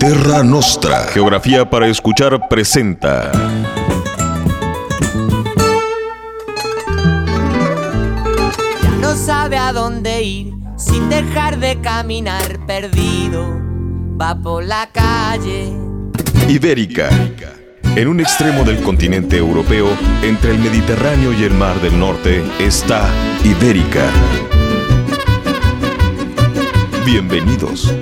Terra 0.00 0.42
Nostra. 0.42 1.04
Geografía 1.12 1.68
para 1.68 1.86
escuchar 1.86 2.48
presenta. 2.48 3.30
Ya 8.82 8.90
no 8.98 9.14
sabe 9.14 9.58
a 9.58 9.74
dónde 9.74 10.22
ir 10.22 10.54
sin 10.78 11.10
dejar 11.10 11.58
de 11.58 11.78
caminar 11.82 12.64
perdido. 12.66 13.46
Va 14.18 14.40
por 14.40 14.64
la 14.64 14.88
calle. 14.90 15.70
Ibérica. 16.48 17.10
En 17.94 18.08
un 18.08 18.20
extremo 18.20 18.64
del 18.64 18.82
continente 18.82 19.36
europeo, 19.36 19.88
entre 20.22 20.52
el 20.52 20.60
Mediterráneo 20.60 21.34
y 21.34 21.44
el 21.44 21.52
Mar 21.52 21.78
del 21.82 21.98
Norte, 21.98 22.42
está 22.58 23.06
Ibérica. 23.44 24.06
Bienvenidos. 27.04 27.92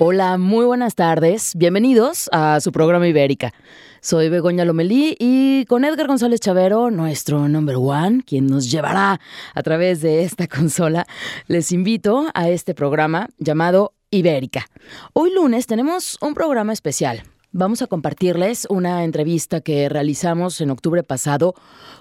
Hola, 0.00 0.38
muy 0.38 0.64
buenas 0.64 0.94
tardes. 0.94 1.54
Bienvenidos 1.56 2.30
a 2.30 2.60
su 2.60 2.70
programa 2.70 3.08
Ibérica. 3.08 3.52
Soy 4.00 4.28
Begoña 4.28 4.64
Lomelí 4.64 5.16
y 5.18 5.64
con 5.64 5.84
Edgar 5.84 6.06
González 6.06 6.38
Chavero, 6.38 6.92
nuestro 6.92 7.48
number 7.48 7.74
one, 7.80 8.22
quien 8.24 8.46
nos 8.46 8.70
llevará 8.70 9.18
a 9.54 9.62
través 9.64 10.00
de 10.00 10.22
esta 10.22 10.46
consola, 10.48 11.04
les 11.48 11.72
invito 11.72 12.30
a 12.34 12.48
este 12.48 12.76
programa 12.76 13.28
llamado 13.38 13.92
Ibérica. 14.12 14.66
Hoy 15.14 15.34
lunes 15.34 15.66
tenemos 15.66 16.16
un 16.20 16.34
programa 16.34 16.72
especial. 16.72 17.24
Vamos 17.50 17.82
a 17.82 17.88
compartirles 17.88 18.68
una 18.70 19.02
entrevista 19.02 19.62
que 19.62 19.88
realizamos 19.88 20.60
en 20.60 20.70
octubre 20.70 21.02
pasado 21.02 21.54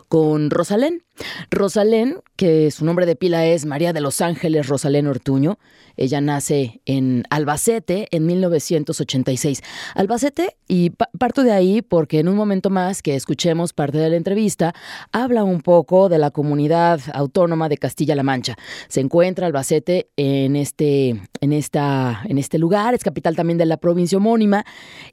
con 0.07 0.49
Rosalén. 0.49 1.03
Rosalén, 1.49 2.19
que 2.35 2.71
su 2.71 2.85
nombre 2.85 3.05
de 3.05 3.15
pila 3.15 3.45
es 3.45 3.65
María 3.65 3.93
de 3.93 4.01
los 4.01 4.21
Ángeles 4.21 4.67
Rosalén 4.67 5.07
Ortuño, 5.07 5.57
ella 5.97 6.21
nace 6.21 6.79
en 6.85 7.23
Albacete 7.31 8.07
en 8.11 8.27
1986. 8.27 9.63
Albacete, 9.95 10.55
y 10.67 10.91
parto 10.91 11.43
de 11.43 11.51
ahí 11.51 11.81
porque 11.81 12.19
en 12.19 12.27
un 12.27 12.35
momento 12.35 12.69
más 12.69 13.01
que 13.01 13.15
escuchemos 13.15 13.73
parte 13.73 13.97
de 13.97 14.09
la 14.09 14.15
entrevista, 14.15 14.75
habla 15.11 15.43
un 15.43 15.61
poco 15.61 16.07
de 16.07 16.19
la 16.19 16.29
comunidad 16.29 17.01
autónoma 17.13 17.67
de 17.67 17.77
Castilla-La 17.77 18.21
Mancha. 18.21 18.55
Se 18.89 18.99
encuentra 18.99 19.47
Albacete 19.47 20.09
en 20.17 20.55
este, 20.55 21.19
en, 21.41 21.51
esta, 21.51 22.21
en 22.25 22.37
este 22.37 22.59
lugar, 22.59 22.93
es 22.93 23.03
capital 23.03 23.35
también 23.35 23.57
de 23.57 23.65
la 23.65 23.77
provincia 23.77 24.19
homónima 24.19 24.65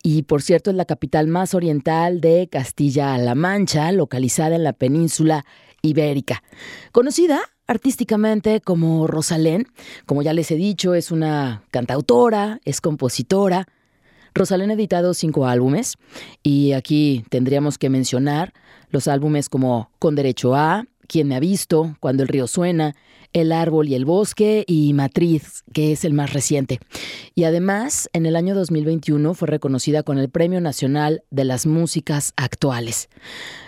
y 0.02 0.24
por 0.24 0.42
cierto 0.42 0.70
es 0.70 0.76
la 0.76 0.84
capital 0.84 1.28
más 1.28 1.54
oriental 1.54 2.20
de 2.20 2.48
Castilla-La 2.50 3.34
Mancha, 3.34 3.90
localizada 3.92 4.56
en 4.56 4.64
la 4.64 4.74
península 4.84 5.46
ibérica. 5.80 6.42
Conocida 6.92 7.40
artísticamente 7.66 8.60
como 8.60 9.06
Rosalén, 9.06 9.66
como 10.04 10.20
ya 10.20 10.34
les 10.34 10.50
he 10.50 10.56
dicho, 10.56 10.92
es 10.92 11.10
una 11.10 11.62
cantautora, 11.70 12.60
es 12.66 12.82
compositora. 12.82 13.66
Rosalén 14.34 14.70
ha 14.70 14.74
editado 14.74 15.14
cinco 15.14 15.46
álbumes 15.46 15.94
y 16.42 16.72
aquí 16.72 17.24
tendríamos 17.30 17.78
que 17.78 17.88
mencionar 17.88 18.52
los 18.90 19.08
álbumes 19.08 19.48
como 19.48 19.90
Con 19.98 20.16
Derecho 20.16 20.54
a, 20.54 20.84
Quien 21.06 21.28
me 21.28 21.36
ha 21.36 21.40
visto, 21.40 21.96
Cuando 21.98 22.22
el 22.22 22.28
río 22.28 22.46
suena, 22.46 22.94
El 23.32 23.50
árbol 23.50 23.88
y 23.88 23.94
el 23.94 24.04
bosque 24.04 24.64
y 24.66 24.92
Matriz, 24.92 25.64
que 25.72 25.92
es 25.92 26.04
el 26.04 26.12
más 26.12 26.34
reciente. 26.34 26.78
Y 27.34 27.44
además, 27.44 28.10
en 28.12 28.26
el 28.26 28.36
año 28.36 28.54
2021 28.54 29.32
fue 29.32 29.48
reconocida 29.48 30.02
con 30.02 30.18
el 30.18 30.28
Premio 30.28 30.60
Nacional 30.60 31.22
de 31.30 31.44
las 31.44 31.64
Músicas 31.64 32.34
Actuales. 32.36 33.08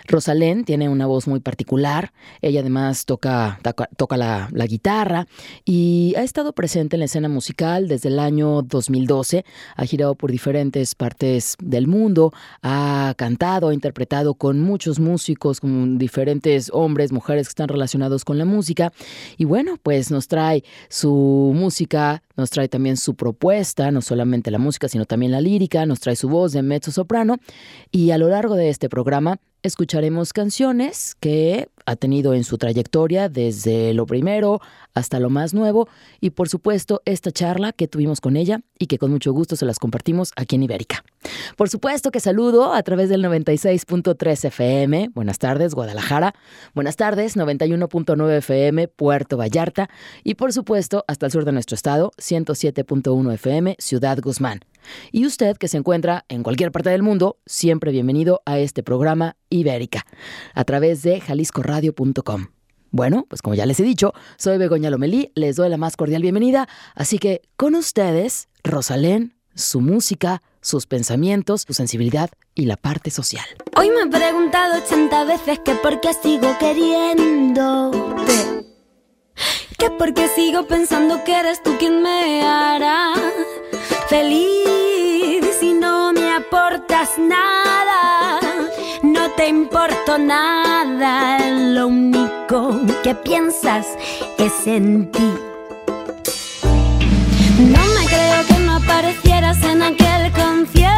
Rosalén 0.07 0.63
tiene 0.63 0.89
una 0.89 1.05
voz 1.05 1.27
muy 1.27 1.39
particular, 1.39 2.13
ella 2.41 2.61
además 2.61 3.05
toca, 3.05 3.59
toca, 3.97 4.17
la, 4.17 4.49
la, 4.51 4.65
guitarra 4.65 5.27
y 5.65 6.13
ha 6.17 6.23
estado 6.23 6.53
presente 6.53 6.95
en 6.95 6.99
la 6.99 7.05
escena 7.05 7.29
musical 7.29 7.87
desde 7.87 8.09
el 8.09 8.19
año 8.19 8.61
2012, 8.61 9.45
ha 9.75 9.85
girado 9.85 10.15
por 10.15 10.31
diferentes 10.31 10.95
partes 10.95 11.55
del 11.61 11.87
mundo, 11.87 12.33
ha 12.61 13.13
cantado, 13.17 13.69
ha 13.69 13.73
interpretado 13.73 14.33
con 14.33 14.59
muchos 14.61 14.99
músicos, 14.99 15.59
con 15.59 15.97
diferentes 15.97 16.69
hombres, 16.73 17.11
mujeres 17.11 17.47
que 17.47 17.51
están 17.51 17.67
relacionados 17.67 18.23
con 18.25 18.37
la 18.37 18.45
música. 18.45 18.91
Y 19.37 19.45
bueno, 19.45 19.77
pues 19.81 20.11
nos 20.11 20.27
trae 20.27 20.63
su 20.89 21.51
música, 21.55 22.23
nos 22.35 22.49
trae 22.49 22.67
también 22.67 22.97
su 22.97 23.15
propuesta, 23.15 23.91
no 23.91 24.01
solamente 24.01 24.51
la 24.51 24.59
música, 24.59 24.87
sino 24.87 25.05
también 25.05 25.31
la 25.31 25.41
lírica, 25.41 25.85
nos 25.85 25.99
trae 25.99 26.15
su 26.15 26.29
voz 26.29 26.51
de 26.51 26.61
mezzo 26.61 26.91
soprano. 26.91 27.37
Y 27.91 28.11
a 28.11 28.17
lo 28.17 28.29
largo 28.29 28.55
de 28.55 28.69
este 28.69 28.89
programa 28.89 29.39
escucharemos 29.63 30.33
canciones 30.33 31.15
que 31.19 31.69
ha 31.87 31.95
tenido 31.95 32.35
en 32.35 32.43
su 32.43 32.57
trayectoria 32.57 33.29
desde 33.29 33.93
lo 33.93 34.05
primero 34.05 34.59
hasta 34.93 35.19
lo 35.19 35.29
más 35.29 35.53
nuevo. 35.53 35.87
Y 36.21 36.31
por 36.31 36.49
supuesto 36.49 37.01
esta 37.05 37.31
charla 37.31 37.71
que 37.71 37.87
tuvimos 37.87 38.21
con 38.21 38.35
ella 38.35 38.59
y 38.77 38.87
que 38.87 38.99
con 38.99 39.09
mucho 39.09 39.31
gusto 39.31 39.55
se 39.55 39.65
las 39.65 39.79
compartimos 39.79 40.33
aquí 40.35 40.57
en 40.57 40.63
Ibérica. 40.63 41.03
Por 41.55 41.69
supuesto 41.69 42.11
que 42.11 42.19
saludo 42.19 42.73
a 42.73 42.83
través 42.83 43.09
del 43.09 43.23
96.3 43.23 44.45
FM, 44.45 45.09
buenas 45.13 45.39
tardes 45.39 45.73
Guadalajara, 45.73 46.35
buenas 46.75 46.97
tardes 46.97 47.37
91.9 47.37 48.37
FM 48.37 48.89
Puerto 48.89 49.37
Vallarta. 49.37 49.89
Y 50.23 50.35
por 50.35 50.51
supuesto 50.51 51.05
hasta 51.07 51.25
el 51.25 51.31
sur 51.31 51.45
de 51.45 51.53
nuestro 51.53 51.75
estado 51.75 52.11
107.1 52.17 53.33
FM 53.33 53.77
Ciudad 53.79 54.19
Guzmán. 54.21 54.59
Y 55.11 55.25
usted 55.25 55.57
que 55.57 55.67
se 55.67 55.77
encuentra 55.77 56.25
en 56.29 56.43
cualquier 56.43 56.71
parte 56.71 56.89
del 56.89 57.03
mundo, 57.03 57.37
siempre 57.45 57.91
bienvenido 57.91 58.41
a 58.45 58.59
este 58.59 58.83
programa 58.83 59.35
Ibérica. 59.49 60.05
A 60.53 60.63
través 60.63 61.01
de 61.03 61.19
Bueno, 62.91 63.25
pues 63.29 63.41
como 63.41 63.53
ya 63.55 63.65
les 63.65 63.79
he 63.79 63.83
dicho, 63.83 64.13
soy 64.37 64.57
Begoña 64.57 64.89
Lomelí, 64.89 65.31
les 65.35 65.55
doy 65.55 65.69
la 65.69 65.77
más 65.77 65.97
cordial 65.97 66.21
bienvenida, 66.21 66.67
así 66.95 67.19
que 67.19 67.41
con 67.57 67.75
ustedes, 67.75 68.47
Rosalén, 68.63 69.35
su 69.55 69.81
música, 69.81 70.41
sus 70.61 70.85
pensamientos, 70.85 71.63
su 71.67 71.73
sensibilidad 71.73 72.29
y 72.55 72.65
la 72.65 72.77
parte 72.77 73.11
social. 73.11 73.45
Hoy 73.75 73.89
me 73.89 74.01
he 74.01 74.07
preguntado 74.07 74.83
80 74.83 75.23
veces 75.25 75.59
que 75.59 75.75
por 75.75 75.99
qué 75.99 76.13
sigo 76.13 76.57
queriéndote. 76.59 77.97
Que 79.77 79.91
por 79.91 80.13
qué 80.13 80.27
sigo 80.29 80.65
pensando 80.67 81.23
que 81.23 81.39
eres 81.39 81.61
tú 81.61 81.75
quien 81.77 82.01
me 82.01 82.41
hará 82.41 83.13
feliz 84.09 85.45
si 85.59 85.73
no 85.73 86.13
me 86.13 86.33
aportas 86.33 87.17
nada. 87.17 88.46
No 89.27 89.33
te 89.33 89.49
importo 89.49 90.17
nada, 90.17 91.37
lo 91.49 91.87
único 91.87 92.79
que 93.03 93.13
piensas 93.13 93.85
es 94.37 94.65
en 94.65 95.11
ti. 95.11 95.33
No 97.59 97.81
me 97.93 98.05
creo 98.05 98.47
que 98.47 98.57
no 98.59 98.77
aparecieras 98.77 99.61
en 99.63 99.81
aquel 99.83 100.31
concierto. 100.31 100.89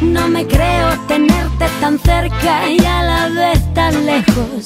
No 0.00 0.28
me 0.28 0.46
creo 0.46 0.96
tenerte 1.08 1.66
tan 1.80 1.98
cerca 1.98 2.70
y 2.70 2.78
a 2.86 3.02
la 3.02 3.28
vez 3.28 3.74
tan 3.74 4.06
lejos. 4.06 4.64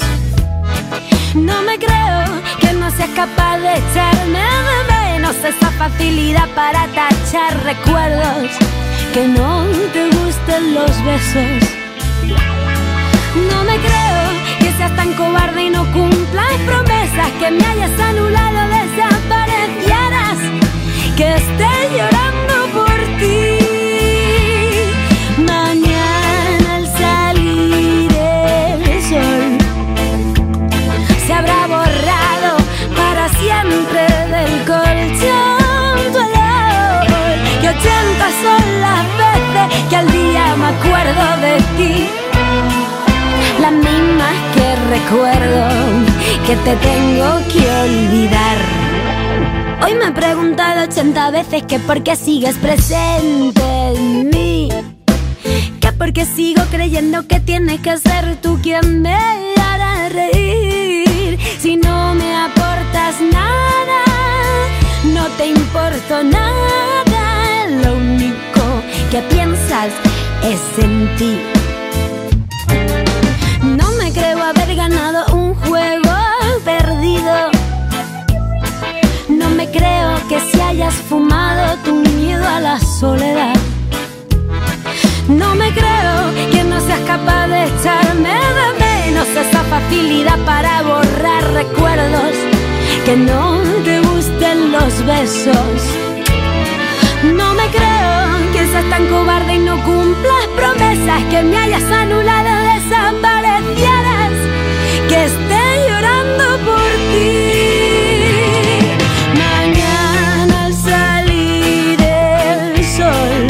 No 1.35 1.63
me 1.63 1.79
creo 1.79 2.27
que 2.61 2.75
no 2.75 2.91
seas 2.91 3.11
capaz 3.17 3.57
de 3.61 3.79
echarme 3.79 4.45
de 4.69 4.85
menos 4.93 5.37
esa 5.37 5.71
facilidad 5.71 6.51
para 6.55 6.87
tachar 6.89 7.65
recuerdos. 7.65 8.90
Que 9.13 9.27
no 9.27 9.67
te 9.93 10.05
gusten 10.07 10.75
los 10.75 11.05
besos. 11.05 11.69
No 13.51 13.65
me 13.65 13.77
creo 13.77 14.23
que 14.61 14.73
seas 14.77 14.95
tan 14.95 15.13
cobarde 15.15 15.65
y 15.65 15.71
no 15.71 15.85
cumplas 15.93 16.53
promesas. 16.65 17.31
Que 17.41 17.51
me 17.51 17.65
hayas 17.65 17.99
anulado, 17.99 18.69
desaparecieras. 18.69 20.39
Que 21.17 21.35
esté 21.35 21.73
llorando 21.97 22.55
por 22.73 23.19
ti. 23.19 23.60
Son 38.43 38.81
las 38.81 39.05
veces 39.19 39.85
que 39.89 39.97
al 39.97 40.11
día 40.11 40.57
me 40.57 40.67
acuerdo 40.67 41.25
de 41.41 41.57
ti. 41.77 42.09
Las 43.61 43.73
mismas 43.73 44.35
que 44.55 44.77
recuerdo 44.97 45.69
que 46.47 46.57
te 46.57 46.77
tengo 46.77 47.39
que 47.53 47.71
olvidar. 47.85 48.59
Hoy 49.83 49.95
me 49.95 50.07
he 50.07 50.13
preguntado 50.13 50.85
80 50.85 51.31
veces 51.31 51.63
que 51.65 51.79
por 51.79 52.03
qué 52.03 52.17
sigues 52.17 52.57
presente 52.57 53.63
en 53.95 54.31
mí. 54.31 54.69
Que 55.81 55.93
por 55.93 56.13
qué 56.13 56.25
sigo 56.25 56.63
creyendo 56.71 57.27
que 57.27 57.41
tienes 57.41 57.81
que 57.81 57.97
ser 57.99 58.37
tú 58.41 58.59
quien 58.63 59.03
me 59.03 59.17
hará 59.61 60.09
reír. 60.09 61.39
Si 61.59 61.77
no 61.77 62.15
me 62.15 62.37
aportas 62.37 63.21
nada, 63.21 64.01
no 65.05 65.27
te 65.37 65.47
importo 65.47 66.23
nada 66.23 66.90
que 69.11 69.23
piensas 69.23 69.89
es 70.45 70.85
en 70.85 71.17
ti. 71.17 71.41
No 73.65 73.91
me 73.99 74.13
creo 74.13 74.41
haber 74.41 74.77
ganado 74.77 75.35
un 75.35 75.53
juego 75.55 76.13
perdido. 76.65 77.51
No 79.29 79.51
me 79.51 79.69
creo 79.69 80.15
que 80.29 80.39
si 80.41 80.61
hayas 80.61 80.95
fumado 80.95 81.77
tu 81.85 81.95
miedo 81.95 82.47
a 82.47 82.61
la 82.61 82.79
soledad. 82.79 83.57
No 85.27 85.57
me 85.57 85.73
creo 85.73 86.51
que 86.53 86.63
no 86.63 86.81
seas 86.81 87.01
capaz 87.01 87.49
de 87.49 87.65
echarme 87.65 88.35
de 88.59 88.69
menos 88.79 89.29
esa 89.29 89.63
facilidad 89.65 90.39
para 90.45 90.83
borrar 90.83 91.53
recuerdos 91.53 92.35
que 93.05 93.17
no 93.17 93.59
te 93.85 94.01
gusten 94.01 94.71
los 94.71 95.05
besos. 95.05 95.81
No 97.25 97.55
me 97.55 97.67
creo 97.71 98.40
que 98.53 98.67
seas 98.67 98.89
tan 98.91 99.07
cobarde 99.07 99.55
y 99.55 99.59
no 99.59 99.77
cumplas 99.85 100.47
promesas, 100.57 101.23
que 101.31 101.43
me 101.43 101.57
hayas 101.57 101.83
anulado, 101.85 102.51
desaparecieras, 102.75 104.33
que 105.09 105.25
esté 105.25 105.63
llorando 105.89 106.45
por 106.65 106.91
ti. 107.11 107.37
Mañana 109.45 110.67
al 110.67 110.75
salir 110.75 112.01
el 112.01 112.85
sol 112.85 113.47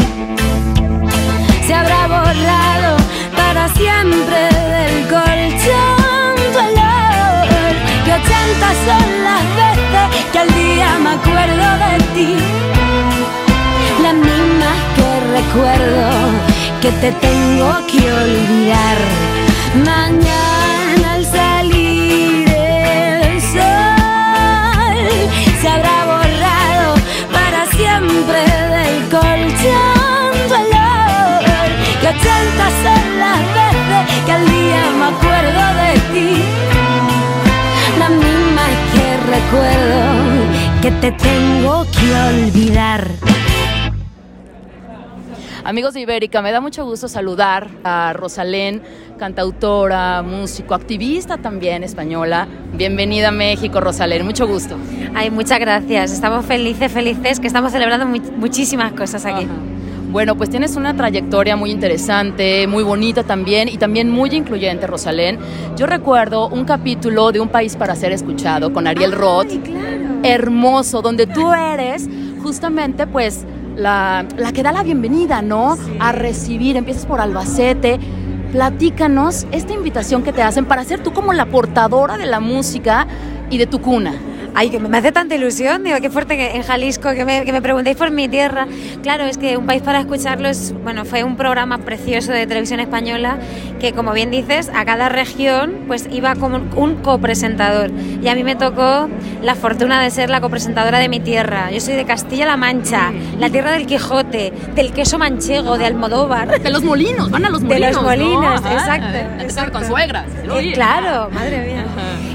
se 1.66 1.74
habrá 1.74 2.06
borrado 2.06 2.96
para 3.36 3.68
siempre 3.74 4.38
del 4.74 5.08
colchón 5.08 6.34
tu 6.52 6.58
olor. 6.58 7.74
Que 8.04 8.12
ochenta 8.12 8.68
son 8.86 9.08
las 9.28 9.44
veces 9.60 10.24
que 10.32 10.38
al 10.38 10.48
día 10.54 10.88
me 11.02 11.10
acuerdo 11.10 11.66
de 11.84 11.94
ti, 12.14 12.32
recuerdo 15.52 16.10
que 16.80 16.90
te 16.92 17.12
tengo 17.12 17.72
que 17.86 18.12
olvidar. 18.12 18.98
Mañana 19.84 21.14
al 21.14 21.24
salir 21.24 22.48
el 22.48 23.40
sol 23.40 23.60
se 25.60 25.68
habrá 25.68 26.04
borrado 26.04 26.94
para 27.32 27.66
siempre 27.72 28.40
del 28.74 29.08
colchón 29.10 30.30
tu 30.48 30.54
olor. 30.54 31.70
Que 32.00 32.08
ochenta 32.08 32.66
son 32.82 33.06
las 33.18 33.40
veces 33.58 34.02
que 34.26 34.32
al 34.32 34.44
día 34.46 34.82
me 34.98 35.06
acuerdo 35.06 35.62
de 35.82 35.92
ti, 36.12 36.30
las 37.98 38.10
mismas 38.10 38.72
que 38.92 39.06
recuerdo 39.34 40.00
que 40.80 40.90
te 40.92 41.10
tengo 41.12 41.86
que 41.90 42.06
olvidar. 42.28 43.39
Amigos 45.70 45.94
de 45.94 46.00
Ibérica, 46.00 46.42
me 46.42 46.50
da 46.50 46.60
mucho 46.60 46.84
gusto 46.84 47.06
saludar 47.06 47.68
a 47.84 48.12
Rosalén, 48.12 48.82
cantautora, 49.20 50.20
músico, 50.20 50.74
activista 50.74 51.38
también 51.38 51.84
española. 51.84 52.48
Bienvenida 52.74 53.28
a 53.28 53.30
México, 53.30 53.80
Rosalén, 53.80 54.24
mucho 54.24 54.48
gusto. 54.48 54.76
Ay, 55.14 55.30
muchas 55.30 55.60
gracias. 55.60 56.10
Estamos 56.10 56.44
felices, 56.44 56.90
felices, 56.90 57.38
que 57.38 57.46
estamos 57.46 57.70
celebrando 57.70 58.04
mu 58.04 58.18
muchísimas 58.38 58.94
cosas 58.94 59.24
aquí. 59.24 59.44
Ajá. 59.44 59.54
Bueno, 60.10 60.36
pues 60.36 60.50
tienes 60.50 60.74
una 60.74 60.96
trayectoria 60.96 61.54
muy 61.54 61.70
interesante, 61.70 62.66
muy 62.66 62.82
bonita 62.82 63.22
también 63.22 63.68
y 63.68 63.78
también 63.78 64.10
muy 64.10 64.30
incluyente, 64.30 64.88
Rosalén. 64.88 65.38
Yo 65.76 65.86
recuerdo 65.86 66.48
un 66.48 66.64
capítulo 66.64 67.30
de 67.30 67.38
Un 67.38 67.48
País 67.48 67.76
para 67.76 67.94
Ser 67.94 68.10
Escuchado 68.10 68.72
con 68.72 68.88
Ariel 68.88 69.12
Roth, 69.12 69.52
hermoso, 70.24 71.00
donde 71.00 71.28
tú 71.28 71.52
eres 71.52 72.08
justamente 72.42 73.06
pues 73.06 73.46
la, 73.76 74.26
la 74.36 74.52
que 74.52 74.62
da 74.62 74.72
la 74.72 74.82
bienvenida, 74.82 75.42
¿no? 75.42 75.76
A 75.98 76.12
recibir, 76.12 76.76
empiezas 76.76 77.06
por 77.06 77.20
Albacete. 77.20 77.98
Platícanos 78.52 79.46
esta 79.52 79.72
invitación 79.72 80.22
que 80.22 80.32
te 80.32 80.42
hacen 80.42 80.66
para 80.66 80.84
ser 80.84 81.02
tú 81.02 81.12
como 81.12 81.32
la 81.32 81.46
portadora 81.46 82.16
de 82.16 82.26
la 82.26 82.40
música 82.40 83.06
y 83.48 83.58
de 83.58 83.66
tu 83.66 83.80
cuna. 83.80 84.14
Ay, 84.54 84.68
que 84.70 84.78
me 84.80 84.98
hace 84.98 85.12
tanta 85.12 85.34
ilusión, 85.36 85.84
digo, 85.84 85.96
qué 86.00 86.10
fuerte 86.10 86.36
que 86.36 86.56
en 86.56 86.62
Jalisco, 86.62 87.12
que 87.12 87.24
me, 87.24 87.44
que 87.44 87.52
me 87.52 87.62
preguntéis 87.62 87.96
por 87.96 88.10
mi 88.10 88.28
tierra. 88.28 88.66
Claro, 89.02 89.24
es 89.24 89.38
que 89.38 89.56
Un 89.56 89.66
País 89.66 89.80
para 89.82 90.00
Escucharlo 90.00 90.48
es, 90.48 90.74
bueno, 90.82 91.04
fue 91.04 91.22
un 91.24 91.36
programa 91.36 91.78
precioso 91.78 92.32
de 92.32 92.46
televisión 92.46 92.80
española 92.80 93.38
que, 93.80 93.92
como 93.92 94.12
bien 94.12 94.30
dices, 94.30 94.70
a 94.74 94.84
cada 94.84 95.08
región 95.08 95.72
pues 95.86 96.08
iba 96.10 96.34
como 96.34 96.60
un 96.76 96.96
copresentador. 96.96 97.90
Y 98.22 98.28
a 98.28 98.34
mí 98.34 98.42
me 98.44 98.56
tocó 98.56 99.08
la 99.42 99.54
fortuna 99.54 100.02
de 100.02 100.10
ser 100.10 100.28
la 100.30 100.40
copresentadora 100.40 100.98
de 100.98 101.08
mi 101.08 101.20
tierra. 101.20 101.70
Yo 101.70 101.80
soy 101.80 101.94
de 101.94 102.04
Castilla-La 102.04 102.56
Mancha, 102.56 103.12
la 103.38 103.48
tierra 103.50 103.70
del 103.72 103.86
Quijote, 103.86 104.52
del 104.74 104.92
queso 104.92 105.16
manchego, 105.18 105.78
de 105.78 105.86
Almodóvar. 105.86 106.60
De 106.60 106.70
los 106.70 106.82
molinos, 106.82 107.30
van 107.30 107.44
a 107.46 107.50
los 107.50 107.60
De 107.62 107.68
molinos. 107.68 107.94
los 107.94 108.02
molinos, 108.02 108.42
¿no? 108.62 108.68
Ajá, 108.68 108.72
exacto, 108.74 109.06
de- 109.08 109.36
de 109.38 109.44
exacto. 109.44 109.72
con 109.78 109.86
suegras. 109.86 110.26
Eh, 110.44 110.72
claro, 110.74 111.30
madre 111.32 111.66
mía. 111.66 111.84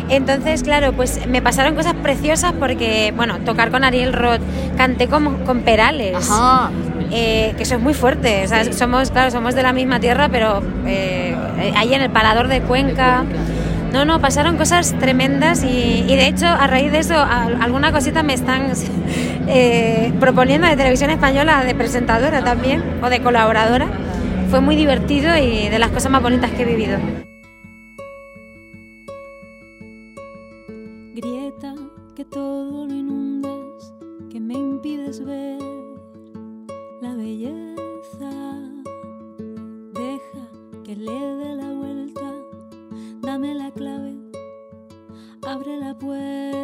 Entonces, 0.10 0.62
claro, 0.64 0.94
pues 0.94 1.26
me 1.28 1.42
pasaron 1.42 1.76
cosas 1.76 1.94
preciosas 2.10 2.54
porque, 2.54 3.12
bueno, 3.16 3.40
tocar 3.40 3.72
con 3.72 3.84
Ariel 3.84 4.14
Roth, 4.14 4.40
canté 4.78 5.08
con, 5.08 5.44
con 5.44 5.62
Perales, 5.62 6.16
Ajá. 6.30 6.70
eh, 7.12 7.56
que 7.58 7.64
eso 7.64 7.74
es 7.76 7.82
muy 7.82 7.96
fuerte. 7.96 8.44
O 8.46 8.48
sea, 8.48 8.72
somos, 8.74 9.10
claro, 9.10 9.32
somos 9.32 9.56
de 9.56 9.64
la 9.64 9.74
misma 9.74 10.00
tierra, 10.00 10.30
pero 10.30 10.62
eh, 10.86 11.36
ahí 11.76 11.96
en 11.96 12.04
el 12.04 12.12
Parador 12.12 12.48
de 12.48 12.62
Cuenca. 12.62 13.24
No, 13.92 14.06
no, 14.06 14.22
pasaron 14.22 14.56
cosas 14.56 14.94
tremendas 15.00 15.64
y, 15.64 16.04
y 16.08 16.16
de 16.16 16.28
hecho 16.28 16.46
a 16.46 16.68
raíz 16.68 16.92
de 16.92 17.00
eso 17.00 17.16
a- 17.16 17.46
alguna 17.60 17.92
cosita 17.92 18.22
me 18.22 18.34
están 18.36 18.68
eh, 19.48 20.14
proponiendo 20.20 20.68
de 20.68 20.76
televisión 20.76 21.10
española, 21.10 21.64
de 21.64 21.74
presentadora 21.74 22.44
también 22.44 22.84
o 23.02 23.10
de 23.10 23.20
colaboradora. 23.22 23.88
Fue 24.52 24.62
muy 24.62 24.76
divertido 24.76 25.36
y 25.38 25.70
de 25.70 25.80
las 25.80 25.90
cosas 25.90 26.12
más 26.12 26.22
bonitas 26.22 26.52
que 26.52 26.62
he 26.62 26.66
vivido. 26.66 27.00
La 37.06 37.14
belleza. 37.14 38.32
Deja 39.94 40.46
que 40.84 40.96
le 40.96 41.20
dé 41.42 41.56
la 41.56 41.72
vuelta, 41.72 42.30
dame 43.22 43.54
la 43.54 43.70
clave, 43.72 44.16
abre 45.44 45.78
la 45.78 45.94
puerta. 45.98 46.55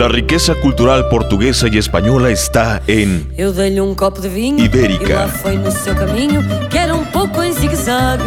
La 0.00 0.08
riqueza 0.08 0.54
cultural 0.54 1.10
portuguesa 1.10 1.68
y 1.70 1.76
española 1.76 2.30
está 2.30 2.80
en 2.86 3.30
Eu 3.36 3.52
dei-lhe 3.52 3.82
um 3.82 3.94
copo 3.94 4.18
de 4.18 4.30
vinho 4.30 4.64
Ibérica. 4.64 5.04
e 5.04 5.12
lá 5.12 5.28
foi 5.28 5.56
no 5.58 5.70
seu 5.70 5.94
caminho, 5.94 6.40
que 6.70 6.78
era 6.78 6.94
um 6.94 7.04
pouco 7.04 7.42
em 7.42 7.52
zigue-zague. 7.52 8.24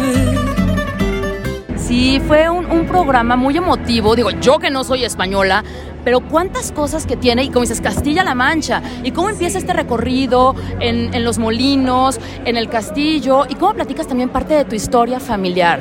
Sí, 1.76 2.22
fue 2.28 2.48
un, 2.48 2.70
un 2.70 2.86
programa 2.86 3.34
muy 3.34 3.56
emotivo. 3.56 4.14
Digo, 4.14 4.30
yo 4.30 4.60
que 4.60 4.70
no 4.70 4.84
soy 4.84 5.02
española, 5.02 5.64
pero 6.04 6.20
cuántas 6.20 6.70
cosas 6.70 7.06
que 7.06 7.16
tiene, 7.16 7.42
y 7.42 7.48
como 7.48 7.62
dices, 7.62 7.80
Castilla-La 7.80 8.36
Mancha, 8.36 8.80
y 9.02 9.10
cómo 9.10 9.28
empieza 9.28 9.58
este 9.58 9.72
recorrido 9.72 10.54
en, 10.78 11.12
en 11.12 11.24
los 11.24 11.38
molinos, 11.38 12.20
en 12.44 12.56
el 12.56 12.68
castillo, 12.68 13.46
y 13.48 13.56
cómo 13.56 13.74
platicas 13.74 14.06
también 14.06 14.28
parte 14.28 14.54
de 14.54 14.64
tu 14.64 14.76
historia 14.76 15.18
familiar. 15.18 15.80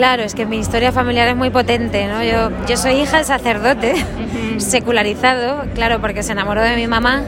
Claro, 0.00 0.22
es 0.22 0.34
que 0.34 0.46
mi 0.46 0.56
historia 0.56 0.92
familiar 0.92 1.28
es 1.28 1.36
muy 1.36 1.50
potente, 1.50 2.06
¿no? 2.06 2.24
Yo, 2.24 2.50
yo 2.66 2.78
soy 2.78 2.94
hija 2.94 3.18
de 3.18 3.24
sacerdote, 3.24 3.92
secularizado, 4.56 5.64
claro, 5.74 6.00
porque 6.00 6.22
se 6.22 6.32
enamoró 6.32 6.62
de 6.62 6.74
mi 6.74 6.86
mamá. 6.86 7.24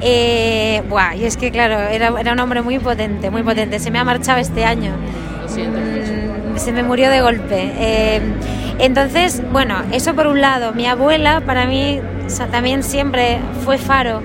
Eh, 0.00 0.82
buah, 0.88 1.16
y 1.16 1.26
es 1.26 1.36
que, 1.36 1.50
claro, 1.50 1.78
era, 1.78 2.18
era 2.18 2.32
un 2.32 2.40
hombre 2.40 2.62
muy 2.62 2.78
potente, 2.78 3.28
muy 3.30 3.42
potente. 3.42 3.78
Se 3.78 3.90
me 3.90 3.98
ha 3.98 4.04
marchado 4.04 4.38
este 4.38 4.64
año. 4.64 4.92
Lo 5.42 5.48
siento 5.50 5.78
Mm, 5.80 6.56
Se 6.56 6.72
me 6.72 6.82
murió 6.82 7.10
de 7.10 7.20
golpe. 7.20 7.74
Eh, 7.78 8.22
entonces, 8.78 9.42
bueno, 9.52 9.74
eso 9.92 10.14
por 10.14 10.28
un 10.28 10.40
lado. 10.40 10.72
Mi 10.72 10.86
abuela, 10.86 11.42
para 11.42 11.66
mí, 11.66 12.00
o 12.26 12.30
sea, 12.30 12.46
también 12.46 12.84
siempre 12.84 13.38
fue 13.66 13.76
faro. 13.76 14.22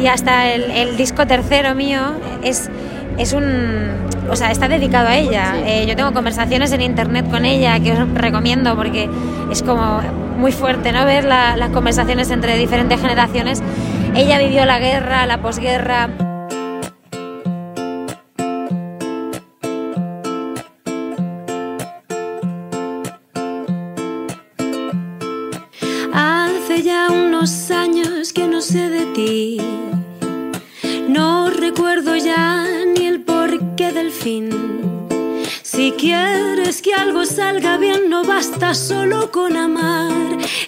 Y 0.00 0.06
hasta 0.06 0.50
el, 0.50 0.70
el 0.70 0.96
disco 0.96 1.26
tercero 1.26 1.74
mío 1.74 2.00
es, 2.42 2.70
es 3.18 3.34
un. 3.34 4.07
O 4.30 4.36
sea, 4.36 4.50
está 4.50 4.68
dedicado 4.68 5.08
a 5.08 5.16
ella. 5.16 5.54
Eh, 5.64 5.86
yo 5.86 5.96
tengo 5.96 6.12
conversaciones 6.12 6.72
en 6.72 6.82
internet 6.82 7.30
con 7.30 7.44
ella 7.44 7.78
que 7.80 7.92
os 7.92 8.08
recomiendo 8.14 8.76
porque 8.76 9.08
es 9.50 9.62
como 9.62 10.00
muy 10.36 10.52
fuerte, 10.52 10.92
¿no? 10.92 11.04
Ver 11.04 11.24
la- 11.24 11.56
las 11.56 11.70
conversaciones 11.70 12.30
entre 12.30 12.56
diferentes 12.56 13.00
generaciones. 13.00 13.62
Ella 14.14 14.38
vivió 14.38 14.64
la 14.66 14.78
guerra, 14.78 15.26
la 15.26 15.38
posguerra. 15.38 16.08
Basta 38.58 38.74
solo 38.74 39.30
con 39.30 39.56
amar. 39.56 40.10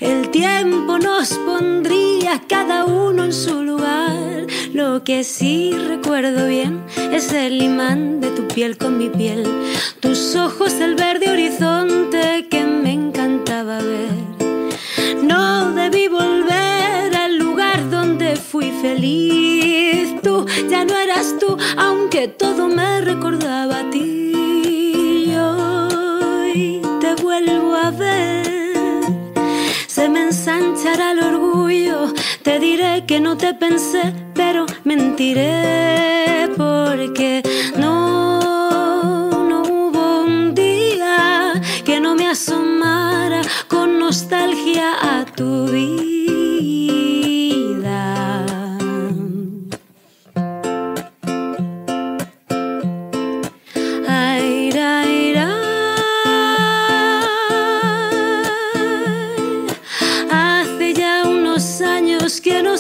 El 0.00 0.30
tiempo 0.30 0.99
nos 0.99 1.30
pondría 1.38 2.40
cada 2.49 2.85
uno 2.85 3.25
en 3.25 3.32
su 3.32 3.64
lugar. 3.64 4.47
Lo 4.73 5.02
que 5.02 5.25
sí 5.25 5.73
recuerdo 5.88 6.47
bien 6.47 6.82
es 7.12 7.32
el 7.32 7.61
imán 7.61 8.20
de 8.20 8.30
tu 8.30 8.47
piel 8.47 8.76
con 8.78 8.97
mi 8.97 9.09
piel. 9.09 9.44
Tus 9.99 10.37
ojos, 10.37 10.75
el 10.75 10.94
verde 10.94 11.30
horizonte 11.30 12.47
que 12.49 12.64
me 12.64 12.92
encantaba 12.92 13.78
ver. 13.78 15.23
No 15.23 15.73
debí 15.73 16.06
volver 16.06 17.16
al 17.16 17.38
lugar 17.38 17.90
donde 17.90 18.37
fui 18.37 18.70
feliz. 18.82 20.14
Tú 20.23 20.47
ya 20.68 20.85
no 20.85 20.97
eras 20.97 21.35
tú, 21.40 21.56
aunque 21.76 22.28
todo 22.28 22.68
me 22.68 23.00
recordaba 23.00 23.80
a 23.80 23.90
ti. 23.90 24.10
Ensanchará 30.90 31.12
el 31.12 31.20
orgullo. 31.20 32.12
Te 32.42 32.59
diré 32.59 33.04
que 33.06 33.20
no 33.20 33.37
te 33.37 33.54
pensé, 33.54 34.12
pero 34.35 34.66
mentiré 34.85 36.49
porque 36.56 37.42
no, 37.76 38.00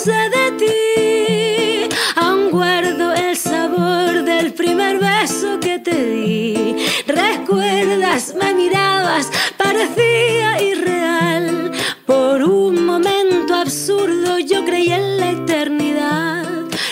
de 0.06 0.50
ti. 0.58 1.94
Aún 2.16 2.50
guardo 2.50 3.12
el 3.12 3.36
sabor 3.36 4.22
del 4.24 4.54
primer 4.54 4.98
beso 4.98 5.60
que 5.60 5.78
te 5.78 5.94
di. 5.94 6.76
Recuerdas, 7.06 8.34
me 8.40 8.54
mirabas, 8.54 9.30
parecía 9.58 10.62
irreal. 10.62 11.72
Por 12.06 12.42
un 12.42 12.86
momento 12.86 13.54
absurdo 13.54 14.38
yo 14.38 14.64
creí 14.64 14.90
en 14.90 15.18
la 15.18 15.30
eternidad. 15.32 16.46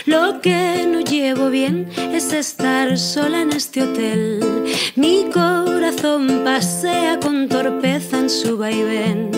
Lo 0.04 0.40
que 0.42 0.86
no 0.86 1.00
llevo 1.00 1.48
bien 1.48 1.88
es 1.96 2.32
estar 2.34 2.98
sola 2.98 3.40
en 3.40 3.52
este 3.52 3.84
hotel. 3.84 4.66
Mi 4.96 5.30
corazón 5.32 6.42
pasea 6.44 7.18
con 7.20 7.48
torpeza 7.48 8.18
en 8.18 8.28
su 8.28 8.58
vaivén. 8.58 9.30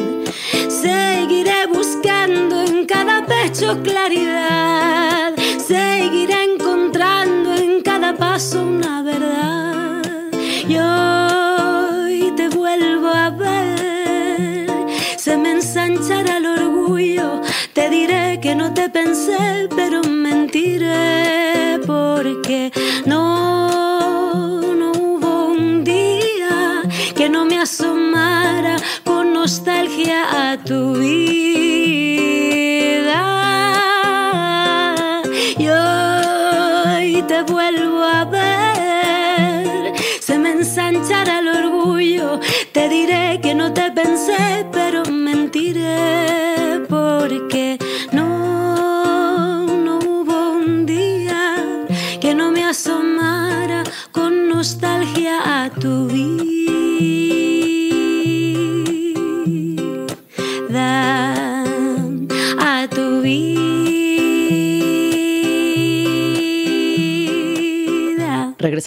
Seguiré 0.69 1.67
buscando 1.67 1.80
pecho 3.51 3.83
claridad. 3.83 5.35
Seguiré 5.59 6.55
encontrando 6.55 7.55
en 7.55 7.83
cada 7.83 8.15
paso 8.15 8.63
una 8.63 9.03
verdad. 9.03 10.03
y 10.69 10.77
hoy 10.77 12.33
te 12.37 12.49
vuelvo 12.49 13.09
a 13.09 13.31
ver. 13.31 14.69
Se 15.17 15.37
me 15.37 15.53
ensanchará 15.53 16.37
el 16.39 16.47
orgullo, 16.47 17.41
te 17.73 17.91
diré 17.91 18.39
que 18.41 18.55
no 18.55 18.73
te 18.73 18.89
pensé, 18.89 19.69
pero 19.75 20.03
mentiré 20.05 21.81
porque 21.87 22.71
no, 23.07 23.50